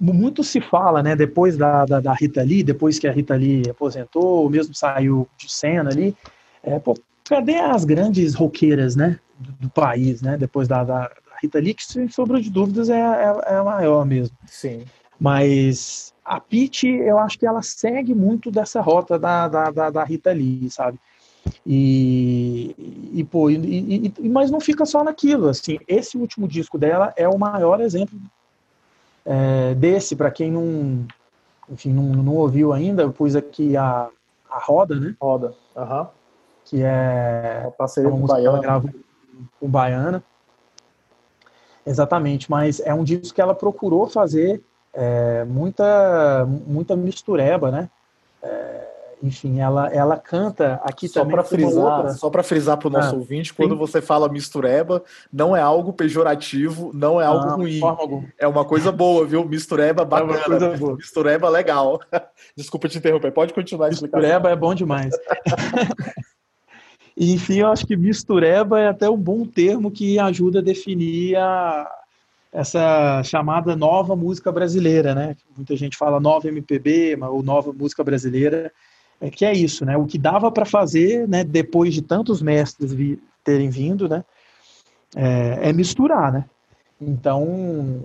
[0.00, 3.62] muito se fala, né, depois da, da, da, Rita Lee, depois que a Rita Lee
[3.68, 6.16] aposentou, ou mesmo saiu de cena ali,
[6.62, 11.10] é, pô, cadê as grandes roqueiras, né, do, do país, né, depois da, da,
[11.42, 14.36] Rita Lee, que sem sombra de dúvidas é, é, é, a maior mesmo.
[14.46, 14.84] Sim.
[15.18, 20.04] Mas a Pete, eu acho que ela segue muito dessa rota da, da, da, da
[20.04, 20.98] Rita Lee, sabe?
[21.66, 27.12] E, e pô, e, e, mas não fica só naquilo, assim, esse último disco dela
[27.16, 28.16] é o maior exemplo
[29.24, 31.06] é, desse, para quem não,
[31.68, 34.08] enfim, não, não ouviu ainda, eu pus aqui a,
[34.50, 35.14] a Roda, né?
[35.20, 36.06] Roda, uhum.
[36.64, 38.58] que é uma parceria com Baiana.
[38.60, 38.94] Grava
[39.60, 40.22] com Baiana.
[41.84, 47.90] Exatamente, mas é um disco que ela procurou fazer é, muita, muita mistureba, né?
[48.42, 48.91] É,
[49.22, 51.36] enfim, ela, ela canta aqui só também.
[51.36, 53.78] Para frisar, só para frisar para o nosso ah, ouvinte, quando sim.
[53.78, 57.80] você fala mistureba, não é algo pejorativo, não é algo não, ruim.
[58.36, 59.44] É uma coisa boa, viu?
[59.44, 60.32] Mistureba bacana.
[60.32, 60.96] É uma coisa boa.
[60.96, 62.00] Mistureba legal.
[62.56, 65.14] Desculpa te interromper, pode continuar Mistureba é bom demais.
[67.16, 71.88] enfim, eu acho que mistureba é até um bom termo que ajuda a definir a,
[72.52, 75.36] essa chamada nova música brasileira, né?
[75.56, 78.72] Muita gente fala nova MPB, ou nova música brasileira
[79.22, 79.96] é que é isso, né?
[79.96, 81.44] O que dava para fazer, né?
[81.44, 84.24] Depois de tantos mestres vi, terem vindo, né?
[85.14, 86.44] É, é, misturar, né?
[87.00, 88.04] Então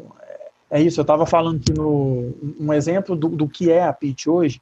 [0.70, 1.00] é isso.
[1.00, 4.62] Eu estava falando que no um exemplo do, do que é a Pitch hoje.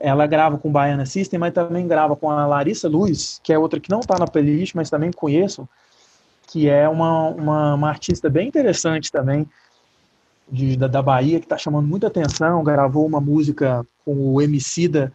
[0.00, 3.78] Ela grava com Baiana System, mas também grava com a Larissa Luz, que é outra
[3.78, 5.68] que não está na playlist, mas também conheço,
[6.48, 9.48] que é uma, uma, uma artista bem interessante também,
[10.50, 12.64] de, da, da Bahia, que está chamando muita atenção.
[12.64, 15.12] Gravou uma música com o Emicida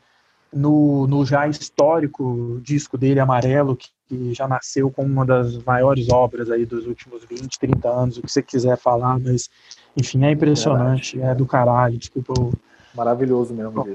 [0.58, 6.10] no, no já histórico disco dele, Amarelo, que, que, já nasceu como uma das maiores
[6.10, 9.50] obras aí dos últimos 20, 30 anos, o que você quiser falar, mas,
[9.96, 12.54] enfim, é impressionante, é do caralho, desculpa o...
[12.96, 13.86] Maravilhoso mesmo.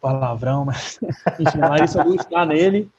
[0.00, 0.98] Palavrão, mas,
[1.38, 2.90] enfim, a Larissa Luz está nele,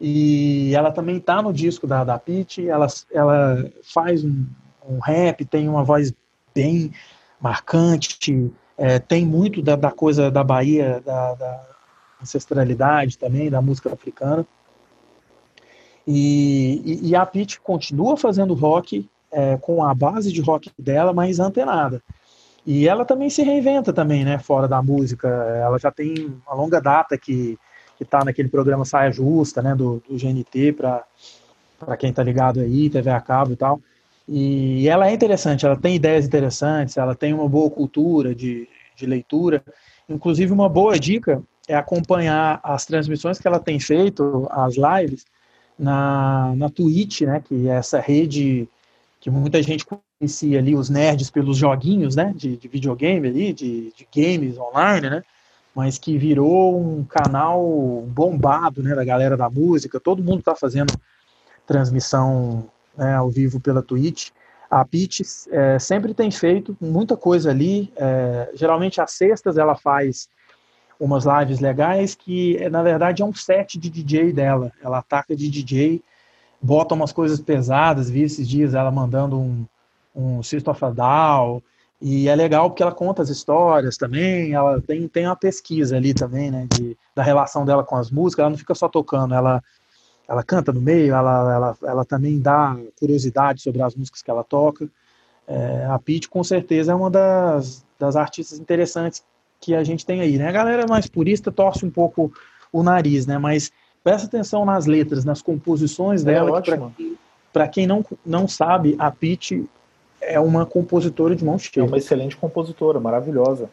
[0.00, 4.44] e ela também está no disco da, da Pete, ela, ela faz um,
[4.88, 6.12] um rap, tem uma voz
[6.54, 6.92] bem
[7.40, 11.73] marcante, é, tem muito da, da, coisa da Bahia, da, da,
[12.24, 14.46] ancestralidade também da música africana.
[16.06, 21.12] E, e, e a Pete continua fazendo rock é, com a base de rock dela,
[21.12, 22.02] mas antenada.
[22.66, 25.28] E ela também se reinventa também, né, fora da música.
[25.28, 27.58] Ela já tem uma longa data que
[27.96, 32.90] que está naquele programa Saia Justa, né, do, do GNT, para quem está ligado aí,
[32.90, 33.80] TV a cabo e tal.
[34.26, 39.06] E ela é interessante, ela tem ideias interessantes, ela tem uma boa cultura de, de
[39.06, 39.62] leitura.
[40.08, 45.24] Inclusive, uma boa dica é acompanhar as transmissões que ela tem feito, as lives,
[45.78, 48.68] na, na Twitch, né, que é essa rede
[49.20, 53.92] que muita gente conhecia ali, os nerds pelos joguinhos, né, de, de videogame ali, de,
[53.96, 55.22] de games online, né,
[55.74, 60.92] mas que virou um canal bombado, né, da galera da música, todo mundo está fazendo
[61.66, 64.30] transmissão né, ao vivo pela Twitch,
[64.70, 70.28] a Pitch é, sempre tem feito muita coisa ali, é, geralmente às sextas ela faz
[71.04, 74.72] umas lives legais que, na verdade, é um set de DJ dela.
[74.82, 76.02] Ela ataca de DJ,
[76.60, 79.66] bota umas coisas pesadas, vi esses dias ela mandando um,
[80.16, 81.62] um System Down,
[82.00, 86.14] e é legal porque ela conta as histórias também, ela tem, tem uma pesquisa ali
[86.14, 89.62] também, né, de, da relação dela com as músicas, ela não fica só tocando, ela,
[90.26, 94.42] ela canta no meio, ela, ela, ela também dá curiosidade sobre as músicas que ela
[94.42, 94.88] toca.
[95.46, 99.22] É, a Pete, com certeza, é uma das, das artistas interessantes
[99.64, 100.46] que a gente tem aí, né?
[100.46, 102.30] A galera mais purista torce um pouco
[102.70, 103.38] o nariz, né?
[103.38, 106.62] Mas presta atenção nas letras, nas composições é dela.
[107.50, 109.64] Para quem não, não sabe, a Pete
[110.20, 111.82] é uma compositora de mão cheia.
[111.82, 113.70] É uma excelente compositora, maravilhosa.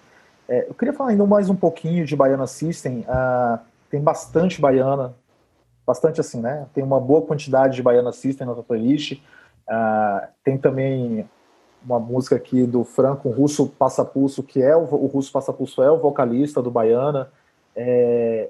[0.47, 2.99] É, eu queria falar ainda mais um pouquinho de Baiana System.
[2.99, 5.13] Uh, tem bastante baiana,
[5.85, 6.67] bastante assim, né?
[6.73, 9.13] Tem uma boa quantidade de Baiana System na playlist.
[9.67, 11.27] Uh, tem também
[11.83, 15.91] uma música aqui do Franco, o Russo Passapulso, que é o, o Russo Passapulso é
[15.91, 17.31] o vocalista do Baiana.
[17.75, 18.49] É,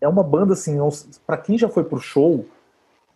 [0.00, 0.78] é uma banda assim,
[1.26, 2.46] para quem já foi pro show,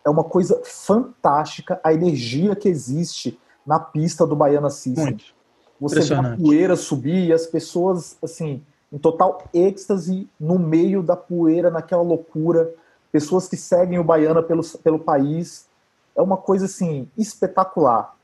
[0.05, 5.05] é uma coisa fantástica a energia que existe na pista do Baiana System.
[5.05, 5.39] Muito.
[5.79, 11.15] Você vê a poeira subir e as pessoas, assim, em total êxtase, no meio da
[11.15, 12.73] poeira, naquela loucura.
[13.11, 15.67] Pessoas que seguem o Baiana pelo, pelo país.
[16.15, 18.15] É uma coisa, assim, espetacular.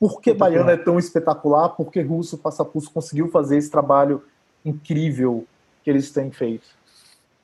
[0.00, 1.68] Por que Baiana é tão espetacular?
[1.68, 4.22] Porque Russo Passapulso conseguiu fazer esse trabalho
[4.64, 5.46] incrível
[5.84, 6.66] que eles têm feito.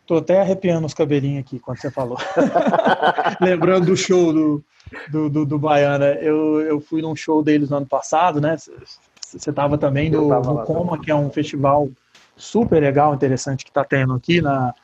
[0.06, 2.16] Tô até arrepiando os cabelinhos aqui quando você falou.
[3.42, 4.64] Lembrando do show do,
[5.10, 6.06] do, do, do, Baiana.
[6.14, 8.56] Eu, eu fui num show deles no ano passado, né?
[8.56, 11.00] Você estava também no, no Coma, também.
[11.02, 11.90] que é um festival
[12.36, 14.74] super legal, interessante que está tendo aqui na,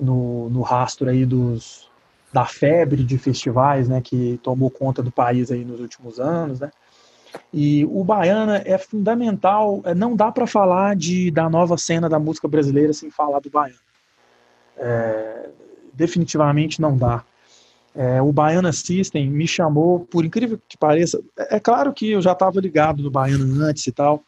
[0.00, 1.88] no, no rastro aí dos,
[2.32, 4.00] da febre de festivais, né?
[4.00, 6.72] Que tomou conta do país aí nos últimos anos, né?
[7.52, 12.18] E o Baiana é fundamental, é, não dá para falar de, da nova cena da
[12.18, 13.78] música brasileira sem falar do Baiana.
[14.76, 15.48] É,
[15.92, 17.24] definitivamente não dá.
[17.94, 22.20] É, o Baiana System me chamou, por incrível que pareça, é, é claro que eu
[22.20, 24.22] já estava ligado no Baiana antes e tal.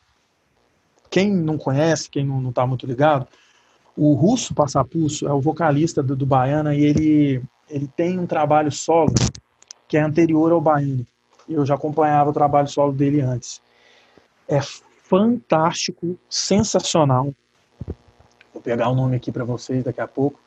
[1.11, 3.27] Quem não conhece, quem não está muito ligado,
[3.97, 8.71] o Russo Passapulso é o vocalista do, do Baiana e ele, ele tem um trabalho
[8.71, 9.15] solo
[9.89, 11.07] que é anterior ao Baiano.
[11.49, 13.61] Eu já acompanhava o trabalho solo dele antes.
[14.49, 17.33] É fantástico, sensacional.
[18.53, 20.41] Vou pegar o nome aqui para vocês daqui a pouco.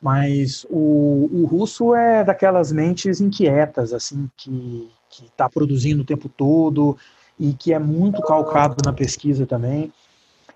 [0.00, 4.88] Mas o, o russo é daquelas mentes inquietas, assim, que
[5.24, 6.96] está produzindo o tempo todo
[7.38, 9.92] e que é muito calcado na pesquisa também.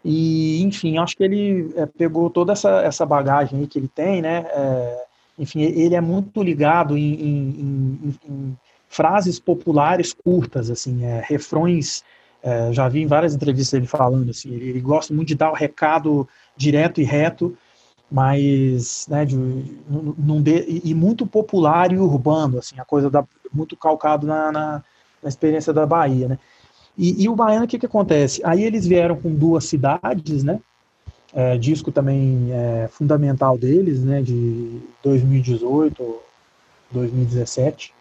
[0.04, 4.46] E, enfim, acho que ele é, pegou toda essa, essa bagagem que ele tem, né?
[4.48, 5.04] É,
[5.38, 8.58] enfim, ele é muito ligado em, em, em, em
[8.92, 12.04] frases populares curtas, assim, é, refrões.
[12.42, 15.54] É, já vi em várias entrevistas ele falando assim, ele, gosta muito de dar o
[15.54, 17.56] recado direto e reto,
[18.10, 24.26] mas né, de, de, e muito popular e urbano, assim, a coisa da, muito calcado
[24.26, 24.84] na, na,
[25.22, 26.38] na experiência da Bahia, né?
[26.98, 28.42] E, e o baiano, o que que acontece?
[28.44, 30.60] Aí eles vieram com duas cidades, né?
[31.32, 34.20] É, disco também é, fundamental deles, né?
[34.20, 36.20] De 2018,
[36.90, 37.94] 2017.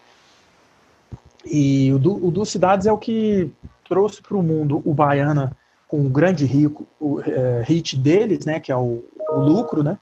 [1.46, 3.52] E o, do, o Duas Cidades é o que
[3.88, 5.56] trouxe para o mundo o Baiana
[5.88, 9.98] com o grande rico, o, é, hit deles, né, que é o, o lucro, né?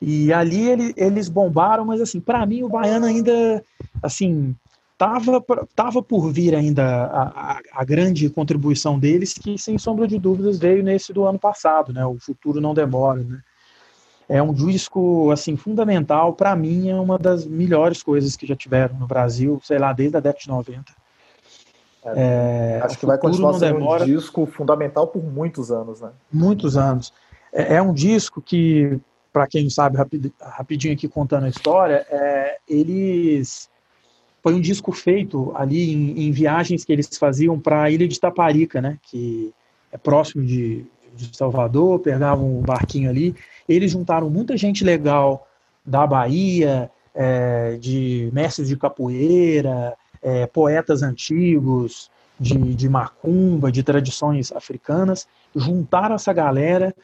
[0.00, 3.62] E ali ele, eles bombaram, mas assim, para mim o Baiana ainda,
[4.02, 4.56] assim,
[4.98, 5.44] tava,
[5.76, 10.58] tava por vir ainda a, a, a, grande contribuição deles, que sem sombra de dúvidas
[10.58, 12.04] veio nesse do ano passado, né?
[12.06, 13.40] O futuro não demora, né?
[14.32, 16.32] É um disco assim fundamental.
[16.32, 20.16] Para mim é uma das melhores coisas que já tiveram no Brasil sei lá desde
[20.16, 21.02] a década de 90
[22.04, 24.02] é, acho que vai continuar sendo demora.
[24.02, 26.10] um disco fundamental por muitos anos né?
[26.32, 27.12] Muitos anos.
[27.52, 28.98] É, é um disco que
[29.32, 29.98] para quem não sabe
[30.40, 33.70] rapidinho aqui contando a história é, eles
[34.42, 38.18] foi um disco feito ali em, em viagens que eles faziam para a ilha de
[38.18, 38.98] Taparica né?
[39.02, 39.52] Que
[39.92, 43.36] é próximo de, de Salvador pegavam um barquinho ali
[43.68, 45.46] eles juntaram muita gente legal
[45.84, 54.52] da Bahia, é, de mestres de capoeira, é, poetas antigos, de, de macumba, de tradições
[54.52, 56.94] africanas, juntaram essa galera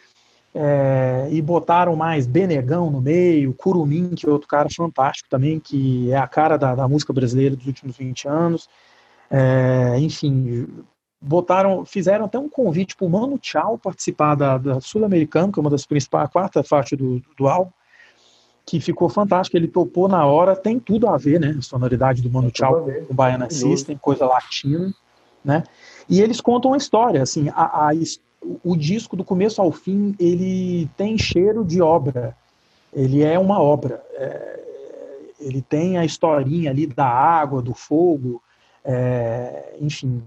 [0.54, 6.10] é, e botaram mais Benegão no meio, Curumim, que é outro cara fantástico também, que
[6.10, 8.68] é a cara da, da música brasileira dos últimos 20 anos.
[9.30, 10.66] É, enfim,
[11.20, 15.62] botaram, fizeram até um convite para o Mano Tchau participar da, da Sul-Americana, que é
[15.62, 17.70] uma das principais, a quarta faixa do, do álbum,
[18.64, 22.30] que ficou fantástico, ele topou na hora, tem tudo a ver, né, a sonoridade do
[22.30, 24.92] Mano Tchau com o Baiana System, coisa latina,
[25.44, 25.64] né,
[26.08, 27.90] e eles contam a história, assim, a, a,
[28.42, 32.36] o, o disco do começo ao fim ele tem cheiro de obra.
[32.92, 34.02] Ele é uma obra.
[34.14, 34.60] É,
[35.40, 38.42] ele tem a historinha ali da água, do fogo,
[38.84, 40.22] é, enfim.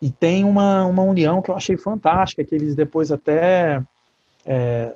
[0.00, 3.82] E tem uma, uma união que eu achei fantástica, que eles depois até
[4.46, 4.92] é,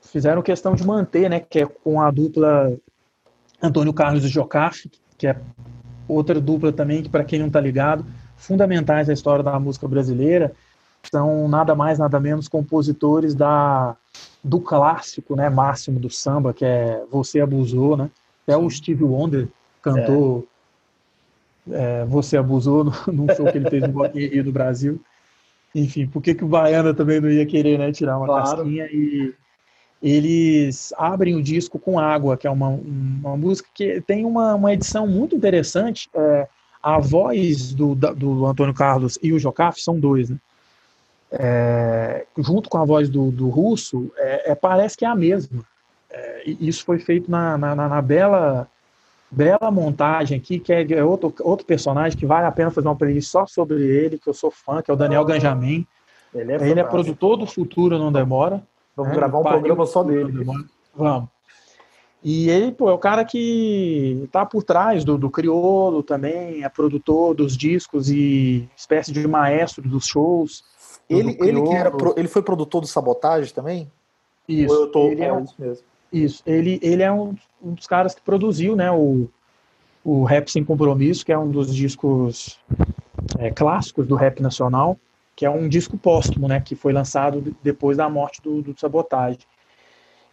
[0.00, 2.76] fizeram questão de manter, né, que é com a dupla
[3.62, 5.36] Antônio Carlos e Jocafe, que é
[6.08, 8.04] outra dupla também, que para quem não está ligado,
[8.36, 10.52] fundamentais na história da música brasileira,
[11.10, 13.96] são nada mais, nada menos compositores da,
[14.42, 18.10] do clássico né, máximo do samba, que é Você Abusou, né?
[18.42, 19.48] Até o Steve Wonder
[19.80, 20.51] cantou é.
[21.70, 25.00] É, Você Abusou num show que ele fez no Rock Rio do Brasil.
[25.74, 28.56] Enfim, por que, que o Baiana também não ia querer né, tirar uma claro.
[28.56, 29.34] casquinha e
[30.02, 34.72] eles abrem o disco com água, que é uma, uma música que tem uma, uma
[34.72, 36.10] edição muito interessante.
[36.12, 36.48] É,
[36.82, 40.36] a voz do, do Antônio Carlos e o Jocafe são dois, né?
[41.30, 45.64] É, junto com a voz do, do Russo, é, é parece que é a mesma.
[46.10, 48.68] É, isso foi feito na, na, na, bela
[49.32, 52.94] bela montagem aqui, que é, é outro, outro personagem que vale a pena fazer uma
[52.94, 55.86] playlist só sobre ele, que eu sou fã, que é o Daniel Ganjamin.
[56.34, 58.62] Ele é, ele é produtor do Futuro Não Demora.
[58.94, 60.44] Vamos é, gravar um programa só dele.
[60.94, 61.28] Vamos.
[62.22, 66.68] E ele, pô, é o cara que tá por trás do, do Criolo também, é
[66.68, 70.62] produtor dos discos e espécie de maestro dos shows.
[71.10, 73.90] Ele, do ele, que era ele foi produtor do Sabotagem também?
[74.48, 74.72] Isso.
[74.72, 75.84] eu tô, ele é, um, isso mesmo.
[76.12, 76.42] Isso.
[76.46, 79.28] Ele, ele é um, um, dos caras que produziu, né, o,
[80.04, 82.58] o Rap Sem Compromisso, que é um dos discos
[83.38, 84.98] é, clássicos do rap nacional
[85.34, 89.40] que é um disco póstumo, né, que foi lançado depois da morte do, do Sabotagem.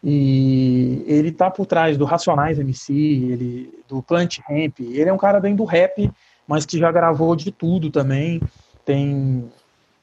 [0.03, 4.79] E ele tá por trás do Racionais MC, ele, do Plant Ramp.
[4.79, 6.09] Ele é um cara bem do rap,
[6.47, 8.41] mas que já gravou de tudo também.
[8.85, 9.49] Tem,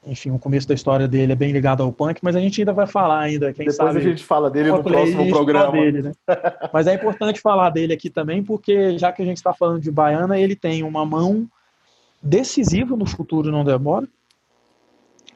[0.07, 2.73] enfim, o começo da história dele é bem ligado ao punk, mas a gente ainda
[2.73, 3.89] vai falar ainda, quem Depois sabe.
[3.91, 5.73] Depois a gente fala dele no próximo programa.
[5.73, 6.13] Dele, né?
[6.73, 9.91] mas é importante falar dele aqui também, porque já que a gente está falando de
[9.91, 11.47] Baiana, ele tem uma mão
[12.23, 14.09] decisiva no futuro não demora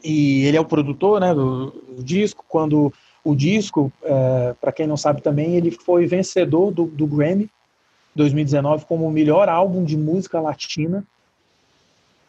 [0.03, 2.45] e ele é o produtor né, do, do disco.
[2.49, 2.93] Quando
[3.25, 7.51] o disco, é, para quem não sabe também, ele foi vencedor do, do Grammy
[8.15, 11.05] 2019 como o melhor álbum de música latina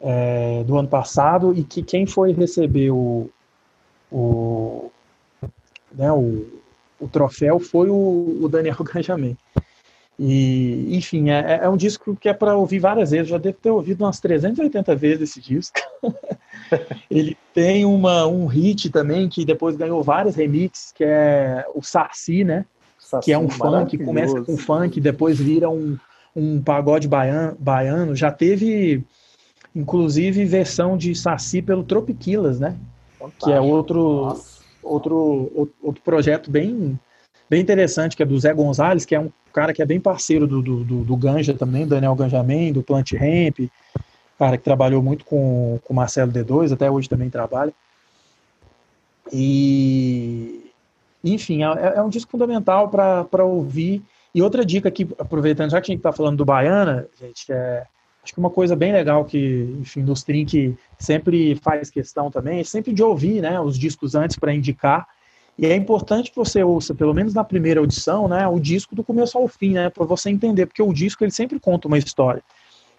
[0.01, 3.29] é, do ano passado e que quem foi receber o,
[4.11, 4.91] o,
[5.93, 6.45] né, o,
[6.99, 9.37] o troféu foi o, o Daniel Ganjamin.
[10.23, 13.29] E, enfim, é, é um disco que é para ouvir várias vezes.
[13.29, 15.79] Já devo ter ouvido umas 380 vezes esse disco.
[17.09, 22.43] ele tem uma, um hit também que depois ganhou vários remixes, que é o Sarci,
[22.43, 22.65] né?
[22.99, 25.97] Saci, que é um funk, começa com funk, depois vira um,
[26.35, 28.15] um pagode baiano, baiano.
[28.15, 29.03] Já teve,
[29.75, 32.75] inclusive, versão de Saci pelo Tropiquilas, né?
[33.17, 33.45] Fantástico.
[33.45, 34.39] Que é outro,
[34.83, 36.99] outro, outro projeto bem,
[37.49, 40.47] bem interessante, que é do Zé Gonzalez, que é um cara que é bem parceiro
[40.47, 43.69] do, do, do, do Ganja também, Daniel Ganjamin, do Plant Ramp,
[44.37, 47.71] cara que trabalhou muito com o Marcelo D2, até hoje também trabalha.
[49.31, 50.71] E,
[51.23, 54.01] enfim, é, é um disco fundamental para ouvir.
[54.33, 57.85] E outra dica aqui, aproveitando, já que a gente está falando do Baiana, gente, é,
[58.23, 62.63] acho que uma coisa bem legal que, enfim, nos Trink sempre faz questão também, é
[62.63, 65.07] sempre de ouvir né, os discos antes para indicar.
[65.57, 69.03] E é importante que você ouça, pelo menos na primeira audição, né, o disco do
[69.03, 72.41] começo ao fim, né, para você entender, porque o disco ele sempre conta uma história.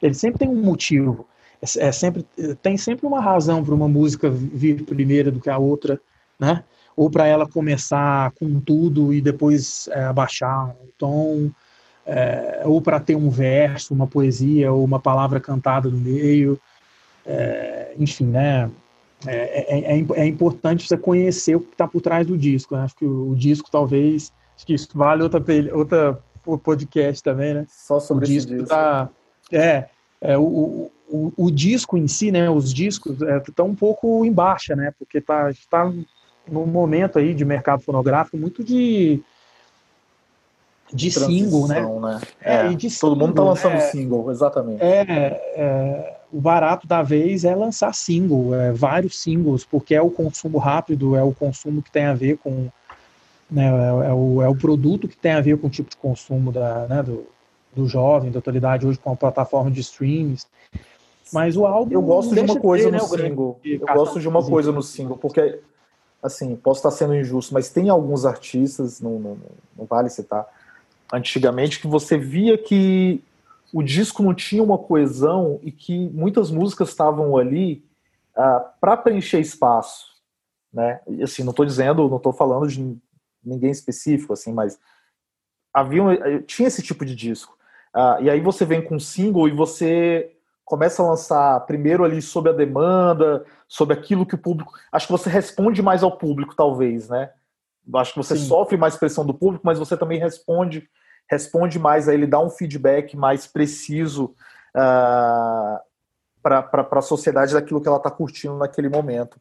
[0.00, 1.26] Ele sempre tem um motivo
[1.62, 2.26] é, é sempre
[2.60, 6.00] tem sempre uma razão para uma música vir primeiro do que a outra,
[6.38, 6.64] né?
[6.96, 11.50] Ou para ela começar com tudo e depois é, abaixar o tom,
[12.06, 16.58] é, ou para ter um verso, uma poesia ou uma palavra cantada no meio,
[17.26, 18.70] é, enfim, né?
[19.26, 22.74] É, é, é, é importante você conhecer o que está por trás do disco.
[22.74, 22.82] Né?
[22.82, 25.40] Acho que o, o, disco talvez, acho que isso vale outra
[25.72, 26.18] outra
[26.64, 27.66] podcast também, né?
[27.68, 28.52] Só sobre o disco.
[28.52, 28.68] disco.
[28.68, 29.08] Tá,
[29.52, 29.86] é,
[30.20, 34.32] é o, o, o, disco em si, né, os discos estão é, um pouco em
[34.32, 35.84] baixa, né, porque tá está
[36.50, 39.22] num momento aí de mercado fonográfico muito de
[40.92, 41.80] de single, né?
[41.80, 42.20] né?
[42.40, 43.80] É, é de todo mundo tá lançando né?
[43.80, 44.82] single, exatamente.
[44.82, 45.04] É,
[45.56, 50.58] é, o barato da vez é lançar single, é, vários singles, porque é o consumo
[50.58, 52.68] rápido, é o consumo que tem a ver com
[53.50, 55.96] né, é, é o, é o produto que tem a ver com o tipo de
[55.96, 57.26] consumo da, né, do,
[57.74, 60.46] do jovem, da atualidade hoje com a plataforma de streams.
[61.32, 61.92] Mas o álbum.
[61.92, 63.60] Eu gosto de uma coisa ter, no né, single.
[63.64, 65.60] Eu gosto de uma coisa no single, porque,
[66.22, 69.38] assim, posso estar sendo injusto, mas tem alguns artistas, não, não,
[69.76, 70.46] não vale citar,
[71.12, 73.22] antigamente, que você via que
[73.72, 77.84] o disco não tinha uma coesão e que muitas músicas estavam ali
[78.36, 80.12] uh, ah, para preencher espaço.
[80.72, 81.00] né?
[81.08, 82.98] E assim, não estou dizendo, não estou falando de
[83.42, 84.78] ninguém específico, assim, mas
[85.72, 87.56] havia, tinha esse tipo de disco.
[87.94, 90.34] Ah, e aí você vem com um single e você
[90.64, 94.72] começa a lançar primeiro ali sobre a demanda, sobre aquilo que o público.
[94.90, 97.30] Acho que você responde mais ao público, talvez, né?
[97.94, 98.46] Acho que você Sim.
[98.46, 100.88] sofre mais pressão do público, mas você também responde
[101.30, 104.34] responde mais a ele, dá um feedback mais preciso
[104.76, 105.80] uh,
[106.42, 109.38] para a sociedade daquilo que ela está curtindo naquele momento.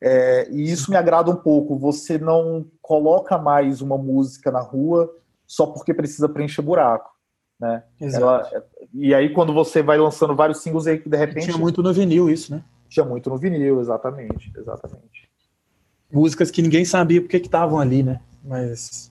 [0.00, 1.78] É, e isso me agrada um pouco.
[1.78, 5.12] Você não coloca mais uma música na rua
[5.46, 7.10] só porque precisa preencher buraco.
[7.58, 7.82] Né?
[8.00, 8.50] Ela,
[8.92, 11.44] e aí, quando você vai lançando vários singles, aí, de repente.
[11.44, 12.64] Tinha muito no vinil isso, né?
[12.88, 14.52] Tinha muito no vinil, exatamente.
[14.56, 15.21] exatamente.
[16.12, 18.20] Músicas que ninguém sabia porque estavam ali, né?
[18.44, 19.10] Mas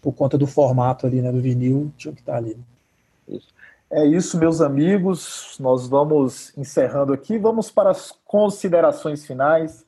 [0.00, 1.32] por conta do formato ali, né?
[1.32, 2.56] Do vinil, tinha que estar ali.
[3.26, 3.54] Isso.
[3.90, 5.56] É isso, meus amigos.
[5.60, 7.38] Nós vamos encerrando aqui.
[7.38, 9.84] Vamos para as considerações finais.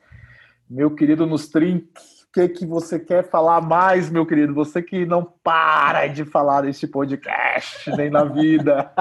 [0.68, 4.54] Meu querido Nustrin, o que, que você quer falar mais, meu querido?
[4.54, 8.92] Você que não para de falar deste podcast, nem na vida.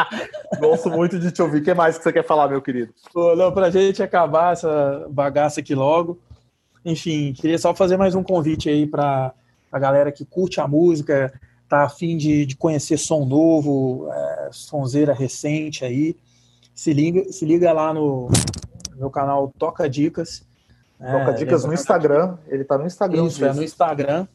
[0.58, 1.60] Gosto muito de te ouvir.
[1.60, 2.92] O que mais que você quer falar, meu querido?
[3.52, 6.18] Para a gente acabar essa bagaça aqui logo.
[6.84, 9.32] Enfim, queria só fazer mais um convite aí para
[9.72, 11.32] a galera que curte a música,
[11.68, 16.16] tá afim de, de conhecer som novo, é, sonzeira recente aí,
[16.74, 18.28] se liga, se liga lá no
[18.96, 20.44] meu canal Toca Dicas.
[20.98, 23.26] Toca é, Dicas no Instagram, ele tá no Instagram.
[23.26, 24.26] Isso, é no Instagram,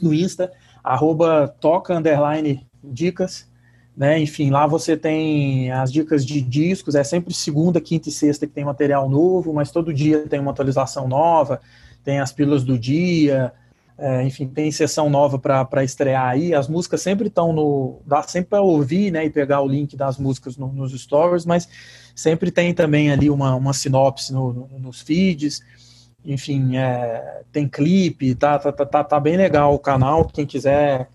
[0.00, 0.52] no Insta,
[0.84, 3.48] arroba toca underline dicas.
[3.98, 4.20] Né?
[4.20, 8.52] Enfim, lá você tem as dicas de discos, é sempre segunda, quinta e sexta que
[8.52, 11.60] tem material novo, mas todo dia tem uma atualização nova,
[12.04, 13.52] tem as pílulas do dia,
[13.98, 16.54] é, enfim, tem sessão nova para estrear aí.
[16.54, 18.00] As músicas sempre estão no.
[18.06, 21.68] dá sempre para ouvir né, e pegar o link das músicas no, nos stories, mas
[22.14, 25.60] sempre tem também ali uma, uma sinopse no, no, nos feeds.
[26.24, 30.24] Enfim, é, tem clipe, tá, tá, tá, tá, bem legal o canal.
[30.26, 31.08] Quem quiser,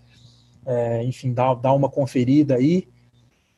[0.66, 2.88] é, enfim, dar, dar uma conferida aí.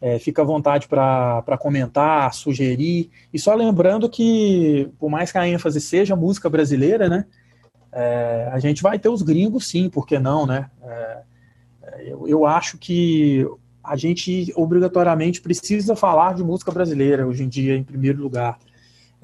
[0.01, 3.11] É, fica à vontade para comentar, sugerir.
[3.33, 7.25] E só lembrando que, por mais que a ênfase seja música brasileira, né?
[7.93, 10.71] É, a gente vai ter os gringos, sim, por que não, né?
[10.83, 11.19] É,
[11.83, 13.47] é, eu, eu acho que
[13.83, 18.59] a gente obrigatoriamente precisa falar de música brasileira hoje em dia, em primeiro lugar.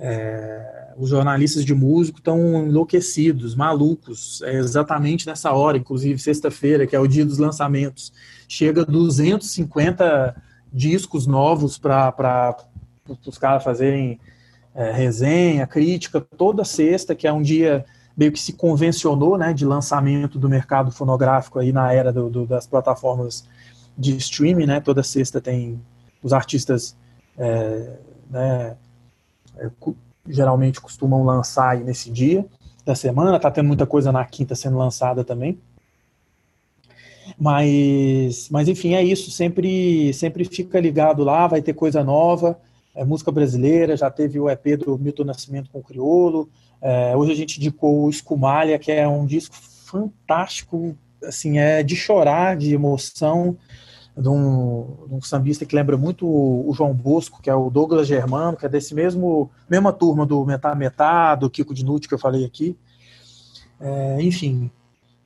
[0.05, 6.96] É, os jornalistas de músico estão enlouquecidos, malucos, é exatamente nessa hora, inclusive sexta-feira, que
[6.96, 8.12] é o dia dos lançamentos.
[8.48, 10.34] Chega 250
[10.72, 12.57] discos novos para
[13.24, 14.18] os caras fazerem
[14.74, 17.84] é, resenha, crítica, toda sexta, que é um dia
[18.16, 22.44] meio que se convencionou né, de lançamento do mercado fonográfico aí na era do, do,
[22.44, 23.46] das plataformas
[23.96, 24.80] de streaming, né?
[24.80, 25.80] Toda sexta tem
[26.22, 26.96] os artistas
[27.38, 27.98] é,
[28.28, 28.76] né,
[30.29, 32.45] geralmente costumam lançar nesse dia
[32.85, 35.59] da semana, tá tendo muita coisa na quinta sendo lançada também.
[37.39, 42.59] Mas, mas enfim, é isso, sempre sempre fica ligado lá, vai ter coisa nova,
[42.95, 46.49] é música brasileira, já teve o EP do Milton Nascimento com o Criolo,
[46.81, 51.95] é, hoje a gente indicou o Escumalha, que é um disco fantástico, assim, é de
[51.95, 53.57] chorar, de emoção,
[54.17, 57.71] de um, de um sambista que lembra muito o, o, João Bosco, que é o
[57.71, 62.15] Douglas Germano, que é desse mesmo mesma turma do Metá Metá, do Kiko Dinucci que
[62.15, 62.77] eu falei aqui.
[63.81, 64.71] É, enfim,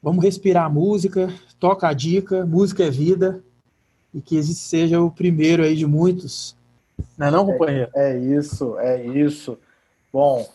[0.03, 1.29] vamos respirar a música,
[1.59, 3.43] toca a dica, música é vida,
[4.15, 6.57] e que esse seja o primeiro aí de muitos.
[7.19, 7.91] Não é não, companheiro?
[7.95, 9.59] É, é isso, é isso.
[10.13, 10.49] Bom,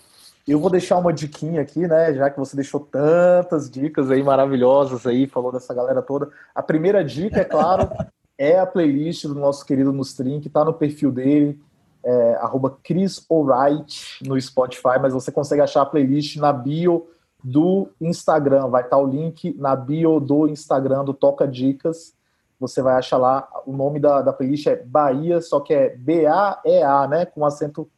[0.48, 2.14] eu vou deixar uma diquinha aqui, né?
[2.14, 6.30] Já que você deixou tantas dicas aí maravilhosas aí, falou dessa galera toda.
[6.56, 7.90] A primeira dica, é claro,
[8.38, 11.60] é a playlist do nosso querido Nustrin, que está no perfil dele,
[12.04, 17.08] é, arroba Chris Alright no Spotify, mas você consegue achar a playlist na bio
[17.44, 18.68] do Instagram.
[18.68, 22.14] Vai estar tá o link na bio do Instagram do Toca Dicas.
[22.60, 27.08] Você vai achar lá, o nome da, da playlist é Bahia, só que é B-A-E-A,
[27.08, 27.26] né?
[27.26, 27.90] Com acento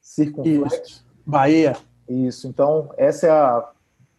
[0.00, 0.82] circunflexo.
[0.82, 1.06] Isso.
[1.24, 1.76] Bahia.
[2.08, 3.70] Isso, então essa é a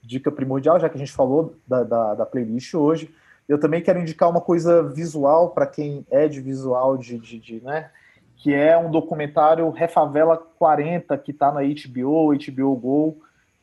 [0.01, 3.14] dica primordial, já que a gente falou da, da, da playlist hoje.
[3.51, 7.61] Eu também quero indicar uma coisa visual para quem é de visual, de, de, de,
[7.61, 7.89] né?
[8.37, 13.17] Que é um documentário Refavela 40, que está na HBO, HBO Go,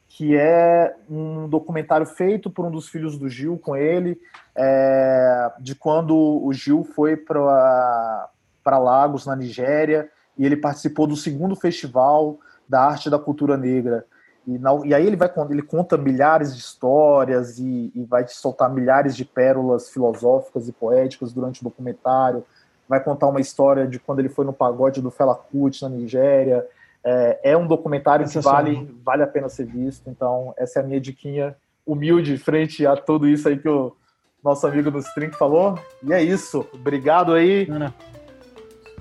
[0.06, 4.20] que é um documentário feito por um dos filhos do Gil com ele,
[4.54, 8.28] é, de quando o Gil foi para
[8.66, 14.04] Lagos, na Nigéria, e ele participou do segundo festival da arte da cultura negra.
[14.48, 18.34] E, na, e aí ele vai ele conta milhares de histórias e, e vai te
[18.34, 22.42] soltar milhares de pérolas filosóficas e poéticas durante o documentário.
[22.88, 26.66] Vai contar uma história de quando ele foi no pagode do Fela Kuti na Nigéria.
[27.04, 30.08] É, é um documentário que vale, vale a pena ser visto.
[30.08, 33.94] Então, essa é a minha diquinha humilde frente a tudo isso aí que o
[34.42, 35.78] nosso amigo nos Trink falou.
[36.02, 36.66] E é isso.
[36.72, 37.68] Obrigado aí.
[37.70, 37.94] Ana.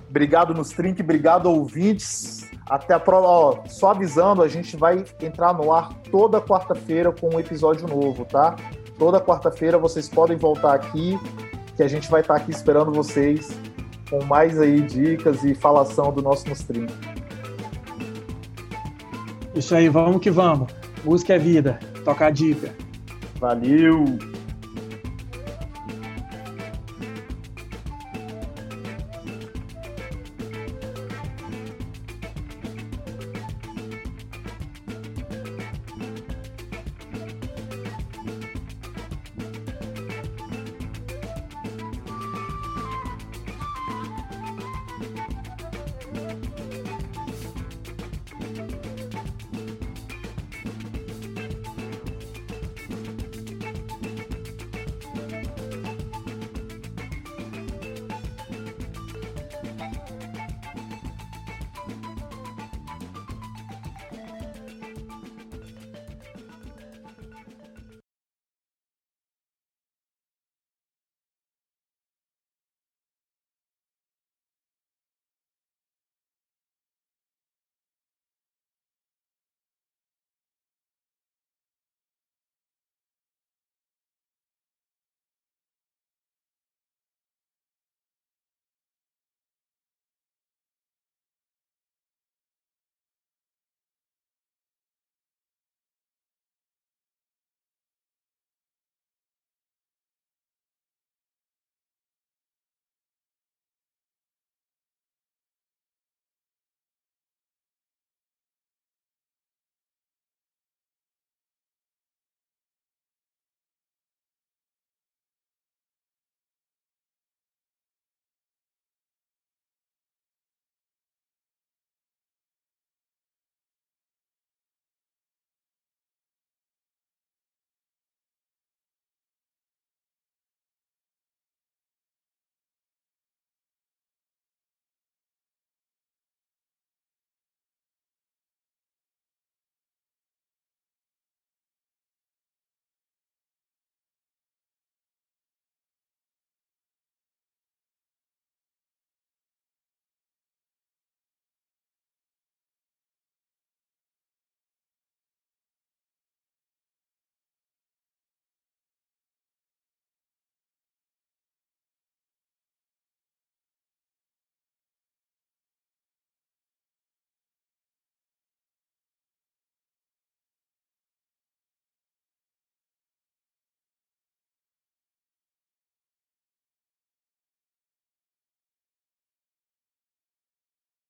[0.09, 2.49] Obrigado nos Trink, obrigado ouvintes.
[2.69, 3.63] Até a próxima.
[3.67, 8.55] Só avisando, a gente vai entrar no ar toda quarta-feira com um episódio novo, tá?
[8.97, 11.19] Toda quarta-feira vocês podem voltar aqui,
[11.75, 13.49] que a gente vai estar aqui esperando vocês
[14.09, 16.93] com mais aí dicas e falação do nosso nos Trink.
[19.53, 20.71] Isso aí, vamos que vamos.
[21.03, 21.79] Música é vida.
[22.03, 22.73] Toca a dica.
[23.39, 24.36] Valeu!